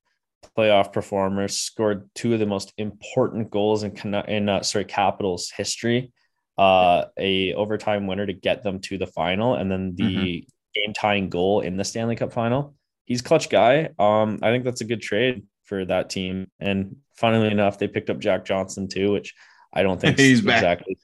playoff 0.57 0.92
performer. 0.92 1.48
Scored 1.48 2.09
two 2.14 2.34
of 2.34 2.40
the 2.40 2.46
most 2.46 2.72
important 2.78 3.50
goals 3.50 3.82
in 3.82 3.96
in 4.28 4.48
uh, 4.48 4.62
sorry 4.62 4.84
Capitals 4.84 5.50
history. 5.57 6.12
Uh, 6.57 7.05
a 7.16 7.55
overtime 7.55 8.07
winner 8.09 8.26
to 8.26 8.32
get 8.32 8.62
them 8.64 8.80
to 8.80 8.98
the 8.98 9.07
final, 9.07 9.55
and 9.55 9.70
then 9.70 9.94
the 9.94 10.46
game 10.74 10.92
tying 10.92 11.28
goal 11.28 11.61
in 11.61 11.76
the 11.76 11.84
Stanley 11.84 12.16
Cup 12.16 12.32
final. 12.32 12.74
He's 13.05 13.22
clutch 13.22 13.48
guy. 13.48 13.90
Um, 13.98 14.40
I 14.42 14.50
think 14.50 14.64
that's 14.64 14.80
a 14.80 14.84
good 14.84 15.00
trade 15.00 15.44
for 15.68 15.84
that 15.84 16.10
team. 16.10 16.50
And 16.58 16.96
funnily 17.16 17.50
enough, 17.50 17.78
they 17.78 17.88
picked 17.88 18.10
up 18.10 18.18
Jack 18.18 18.44
Johnson 18.44 18.88
too, 18.88 19.12
which 19.12 19.34
I 19.72 19.82
don't 19.82 20.00
think 20.00 20.18
He's 20.18 20.38
is 20.38 20.44
back. 20.44 20.56
exactly 20.62 20.96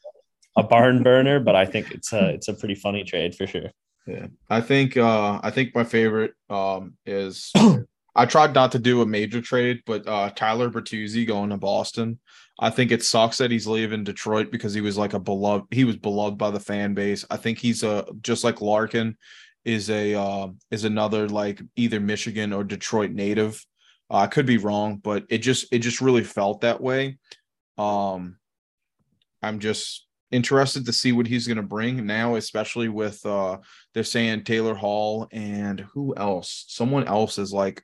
a 0.57 0.63
barn 0.63 1.03
burner, 1.03 1.41
but 1.41 1.57
I 1.57 1.67
think 1.67 1.91
it's 1.91 2.13
a 2.13 2.29
it's 2.31 2.49
a 2.49 2.55
pretty 2.55 2.77
funny 2.77 3.05
trade 3.05 3.35
for 3.35 3.47
sure. 3.47 3.71
yeah 4.07 4.27
i 4.51 4.61
think 4.61 4.97
uh 4.97 5.41
i 5.43 5.51
think 5.51 5.75
my 5.75 5.83
favorite 5.83 6.33
um 6.51 6.95
is 7.07 7.53
I 8.17 8.27
tried 8.27 8.55
not 8.55 8.71
to 8.73 8.79
do 8.79 9.03
a 9.03 9.07
major 9.07 9.41
trade, 9.41 9.83
but 9.87 10.07
uh, 10.07 10.31
Tyler 10.31 10.71
Bertuzzi 10.71 11.27
going 11.27 11.51
to 11.51 11.57
Boston. 11.57 12.21
I 12.61 12.71
think 12.71 12.93
it 12.93 13.03
sucks 13.03 13.39
that 13.39 13.51
he's 13.51 13.67
leaving 13.67 14.05
Detroit 14.05 14.53
because 14.53 14.73
he 14.73 14.81
was 14.81 14.97
like 14.97 15.15
a 15.15 15.19
beloved. 15.19 15.67
He 15.73 15.83
was 15.85 15.97
beloved 15.97 16.39
by 16.39 16.51
the 16.53 16.61
fan 16.61 16.95
base. 16.95 17.25
I 17.29 17.37
think 17.37 17.59
he's 17.59 17.83
a 17.83 18.07
just 18.23 18.45
like 18.45 18.61
Larkin 18.61 19.17
is 19.65 19.91
a 19.91 20.15
uh, 20.15 20.49
is 20.71 20.85
another 20.85 21.29
like 21.29 21.61
either 21.75 21.99
Michigan 21.99 22.53
or 22.53 22.63
Detroit 22.63 23.11
native. 23.11 23.61
Uh, 24.11 24.19
I 24.19 24.27
could 24.27 24.47
be 24.47 24.59
wrong, 24.59 24.97
but 24.97 25.25
it 25.29 25.39
just 25.39 25.73
it 25.73 25.79
just 25.81 26.01
really 26.01 26.25
felt 26.25 26.61
that 26.61 26.81
way. 26.81 27.19
Um, 27.79 28.37
I'm 29.43 29.59
just 29.59 30.07
interested 30.31 30.87
to 30.87 30.93
see 30.93 31.13
what 31.13 31.27
he's 31.27 31.47
going 31.47 31.59
to 31.59 31.63
bring 31.63 32.07
now, 32.07 32.35
especially 32.35 32.89
with 32.89 33.25
uh, 33.25 33.59
they're 33.93 34.05
saying 34.05 34.45
Taylor 34.45 34.75
Hall 34.75 35.29
and 35.33 35.81
who 35.81 36.15
else? 36.17 36.65
Someone 36.69 37.07
else 37.07 37.39
is 37.39 37.53
like 37.53 37.83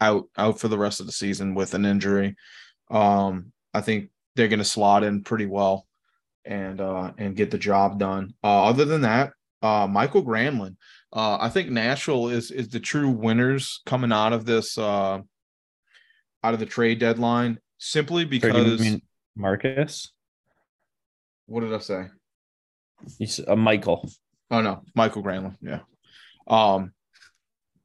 out 0.00 0.24
out 0.36 0.58
for 0.58 0.68
the 0.68 0.78
rest 0.78 1.00
of 1.00 1.06
the 1.06 1.12
season 1.12 1.54
with 1.54 1.74
an 1.74 1.84
injury. 1.84 2.36
Um, 2.90 3.52
I 3.74 3.80
think 3.80 4.10
they're 4.34 4.48
going 4.48 4.58
to 4.58 4.64
slot 4.64 5.04
in 5.04 5.22
pretty 5.22 5.46
well 5.46 5.86
and 6.44 6.80
uh, 6.80 7.12
and 7.18 7.36
get 7.36 7.50
the 7.50 7.58
job 7.58 7.98
done. 7.98 8.34
Uh, 8.42 8.64
other 8.64 8.84
than 8.84 9.02
that, 9.02 9.32
uh, 9.62 9.86
Mikael 9.86 10.24
Granlund. 10.24 10.76
Uh, 11.12 11.36
I 11.40 11.50
think 11.50 11.70
Nashville 11.70 12.28
is 12.28 12.50
is 12.50 12.68
the 12.68 12.80
true 12.80 13.10
winners 13.10 13.80
coming 13.86 14.12
out 14.12 14.32
of 14.32 14.44
this 14.44 14.78
uh, 14.78 15.20
out 16.42 16.54
of 16.54 16.60
the 16.60 16.66
trade 16.66 16.98
deadline 16.98 17.58
simply 17.78 18.24
because 18.24 19.00
Marcus. 19.36 20.12
What 21.46 21.60
did 21.60 21.74
I 21.74 21.78
say? 21.78 22.06
He's 23.18 23.38
a 23.40 23.52
uh, 23.52 23.56
Michael. 23.56 24.08
Oh 24.50 24.60
no, 24.60 24.82
Michael 24.94 25.22
Granlund. 25.22 25.56
Yeah. 25.60 25.80
Um, 26.46 26.92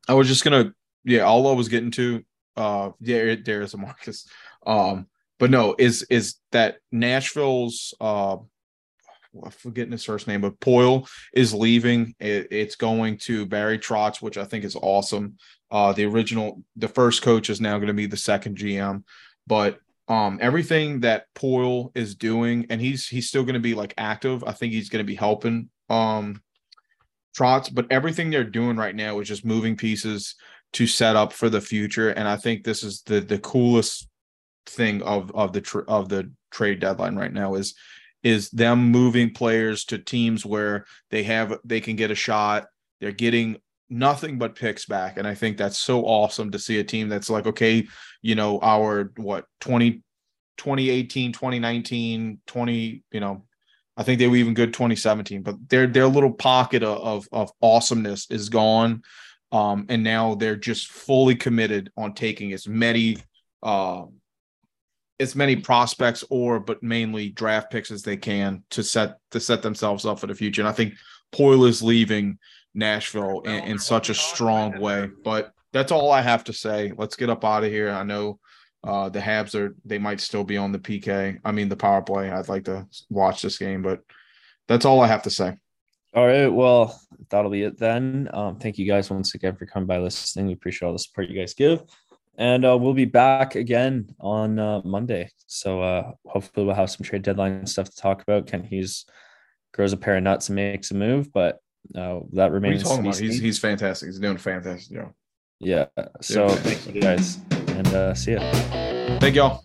I 0.07 0.13
was 0.13 0.27
just 0.27 0.43
gonna 0.43 0.73
yeah. 1.03 1.21
All 1.21 1.47
I 1.47 1.53
was 1.53 1.69
getting 1.69 1.91
to 1.91 2.23
uh 2.55 2.91
yeah 2.99 3.35
there 3.43 3.61
is 3.61 3.73
a 3.73 3.77
Marcus. 3.77 4.27
Um, 4.65 5.07
but 5.39 5.49
no, 5.49 5.75
is 5.77 6.05
is 6.09 6.35
that 6.51 6.77
Nashville's 6.91 7.93
uh 7.99 8.37
I'm 9.43 9.51
forgetting 9.51 9.91
his 9.91 10.05
first 10.05 10.27
name, 10.27 10.41
but 10.41 10.59
Poile 10.59 11.07
is 11.33 11.53
leaving. 11.53 12.15
It, 12.19 12.47
it's 12.51 12.75
going 12.75 13.17
to 13.19 13.45
Barry 13.45 13.77
Trotz, 13.77 14.21
which 14.21 14.37
I 14.37 14.45
think 14.45 14.63
is 14.63 14.75
awesome. 14.75 15.37
Uh, 15.69 15.93
the 15.93 16.05
original, 16.05 16.63
the 16.75 16.87
first 16.87 17.21
coach 17.21 17.49
is 17.49 17.59
now 17.59 17.77
going 17.77 17.87
to 17.87 17.93
be 17.93 18.05
the 18.05 18.17
second 18.17 18.57
GM, 18.57 19.03
but 19.45 19.79
um, 20.07 20.39
everything 20.41 21.01
that 21.01 21.25
Poile 21.35 21.91
is 21.93 22.15
doing, 22.15 22.65
and 22.69 22.79
he's 22.79 23.07
he's 23.07 23.27
still 23.27 23.43
going 23.43 23.55
to 23.55 23.59
be 23.59 23.73
like 23.73 23.93
active. 23.97 24.43
I 24.45 24.53
think 24.53 24.71
he's 24.71 24.89
going 24.89 25.03
to 25.03 25.07
be 25.07 25.15
helping 25.15 25.69
um, 25.89 26.41
Trotz, 27.37 27.73
but 27.73 27.87
everything 27.91 28.29
they're 28.29 28.43
doing 28.43 28.77
right 28.77 28.95
now 28.95 29.19
is 29.19 29.27
just 29.27 29.45
moving 29.45 29.75
pieces 29.75 30.35
to 30.73 30.87
set 30.87 31.15
up 31.15 31.33
for 31.33 31.49
the 31.49 31.61
future. 31.61 32.09
And 32.09 32.27
I 32.27 32.37
think 32.37 32.63
this 32.63 32.83
is 32.83 33.01
the 33.03 33.19
the 33.19 33.39
coolest 33.39 34.07
thing 34.65 35.01
of 35.03 35.31
of 35.35 35.53
the 35.53 35.61
tr- 35.61 35.87
of 35.87 36.09
the 36.09 36.31
trade 36.51 36.79
deadline 36.79 37.15
right 37.15 37.33
now 37.33 37.55
is 37.55 37.75
is 38.23 38.49
them 38.49 38.89
moving 38.91 39.33
players 39.33 39.85
to 39.85 39.97
teams 39.97 40.45
where 40.45 40.85
they 41.11 41.23
have 41.23 41.59
they 41.63 41.81
can 41.81 41.95
get 41.95 42.11
a 42.11 42.15
shot. 42.15 42.67
They're 42.99 43.11
getting 43.11 43.57
nothing 43.89 44.37
but 44.37 44.55
picks 44.55 44.85
back. 44.85 45.17
And 45.17 45.27
I 45.27 45.35
think 45.35 45.57
that's 45.57 45.77
so 45.77 46.05
awesome 46.05 46.51
to 46.51 46.59
see 46.59 46.79
a 46.79 46.83
team 46.83 47.09
that's 47.09 47.29
like, 47.29 47.47
okay, 47.47 47.87
you 48.21 48.35
know, 48.35 48.59
our 48.61 49.11
what 49.17 49.45
20, 49.61 50.03
2018, 50.57 51.31
2019, 51.33 52.39
20, 52.45 53.03
you 53.11 53.19
know, 53.19 53.45
I 53.95 54.03
think 54.03 54.19
they 54.19 54.27
were 54.27 54.35
even 54.35 54.53
good 54.53 54.73
2017, 54.73 55.41
but 55.41 55.55
their 55.69 55.87
their 55.87 56.07
little 56.07 56.31
pocket 56.31 56.83
of, 56.83 57.27
of, 57.31 57.51
awesomeness 57.63 58.29
is 58.29 58.49
gone. 58.49 59.01
Um, 59.51 59.87
and 59.89 60.03
now 60.03 60.35
they're 60.35 60.55
just 60.55 60.91
fully 60.91 61.35
committed 61.35 61.91
on 61.97 62.13
taking 62.13 62.53
as 62.53 62.67
many 62.67 63.17
uh, 63.63 64.03
as 65.19 65.35
many 65.35 65.55
prospects 65.55 66.23
or 66.29 66.59
but 66.59 66.83
mainly 66.83 67.29
draft 67.29 67.71
picks 67.71 67.89
as 67.89 68.03
they 68.03 68.17
can 68.17 68.63
to 68.69 68.83
set 68.83 69.17
to 69.31 69.39
set 69.39 69.63
themselves 69.63 70.05
up 70.05 70.19
for 70.19 70.27
the 70.27 70.35
future. 70.35 70.61
And 70.61 70.69
I 70.69 70.73
think 70.73 70.93
Poile 71.33 71.67
is 71.67 71.81
leaving 71.81 72.37
Nashville 72.73 73.41
in, 73.41 73.63
in 73.63 73.79
such 73.79 74.09
a 74.09 74.13
strong 74.13 74.79
way. 74.79 75.09
But 75.23 75.51
that's 75.73 75.91
all 75.91 76.11
I 76.11 76.21
have 76.21 76.43
to 76.45 76.53
say. 76.53 76.93
Let's 76.97 77.15
get 77.15 77.29
up 77.29 77.43
out 77.43 77.63
of 77.63 77.71
here. 77.71 77.89
I 77.89 78.03
know 78.03 78.39
uh, 78.83 79.09
the 79.09 79.19
Habs 79.19 79.55
are 79.55 79.75
they 79.83 79.97
might 79.97 80.21
still 80.21 80.43
be 80.43 80.57
on 80.57 80.71
the 80.71 80.79
PK. 80.79 81.39
I 81.43 81.51
mean 81.51 81.69
the 81.69 81.75
power 81.75 82.01
play. 82.01 82.31
I'd 82.31 82.49
like 82.49 82.65
to 82.65 82.87
watch 83.09 83.41
this 83.41 83.57
game, 83.57 83.81
but 83.81 84.01
that's 84.67 84.85
all 84.85 85.01
I 85.01 85.07
have 85.07 85.23
to 85.23 85.29
say. 85.29 85.55
All 86.13 86.25
right. 86.25 86.47
Well, 86.47 86.99
that'll 87.29 87.51
be 87.51 87.63
it 87.63 87.77
then. 87.77 88.29
Um, 88.33 88.57
thank 88.57 88.77
you 88.77 88.87
guys 88.87 89.09
once 89.09 89.35
again 89.35 89.55
for 89.55 89.65
coming 89.65 89.87
by 89.87 89.99
listening. 89.99 90.47
We 90.47 90.53
appreciate 90.53 90.87
all 90.87 90.93
the 90.93 90.99
support 90.99 91.29
you 91.29 91.37
guys 91.37 91.53
give. 91.53 91.83
And 92.37 92.65
uh, 92.65 92.77
we'll 92.77 92.93
be 92.93 93.05
back 93.05 93.55
again 93.55 94.13
on 94.19 94.59
uh, 94.59 94.81
Monday. 94.83 95.31
So 95.47 95.81
uh, 95.81 96.11
hopefully 96.25 96.65
we'll 96.65 96.75
have 96.75 96.91
some 96.91 97.03
trade 97.03 97.23
deadline 97.23 97.65
stuff 97.65 97.89
to 97.89 97.95
talk 97.95 98.21
about. 98.21 98.47
Kent 98.47 98.67
Hughes 98.67 99.05
grows 99.77 99.93
a 99.93 99.97
pair 99.97 100.17
of 100.17 100.23
nuts 100.23 100.49
and 100.49 100.57
makes 100.57 100.91
a 100.91 100.95
move, 100.95 101.31
but 101.31 101.61
uh, 101.95 102.19
that 102.33 102.51
remains. 102.51 102.83
What 102.83 102.91
are 102.91 102.95
you 102.95 102.97
talking 102.97 103.05
about? 103.11 103.19
He's 103.19 103.39
he's 103.39 103.59
fantastic. 103.59 104.07
He's 104.07 104.19
doing 104.19 104.37
fantastic 104.37 104.97
job. 104.97 105.13
Yeah. 105.59 105.85
So 106.21 106.47
yeah. 106.47 106.55
thank 106.55 106.95
you 106.95 107.01
guys, 107.01 107.39
and 107.51 107.87
uh, 107.87 108.13
see 108.13 108.33
ya. 108.33 108.39
Thank 109.19 109.35
y'all. 109.35 109.63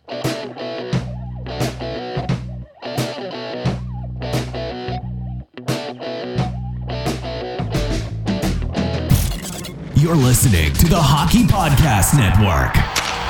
You're 9.97 10.17
listening 10.17 10.73
to 10.75 10.89
the 10.89 11.01
Hockey 11.01 11.45
Podcast 11.45 12.19
Network. 12.19 13.02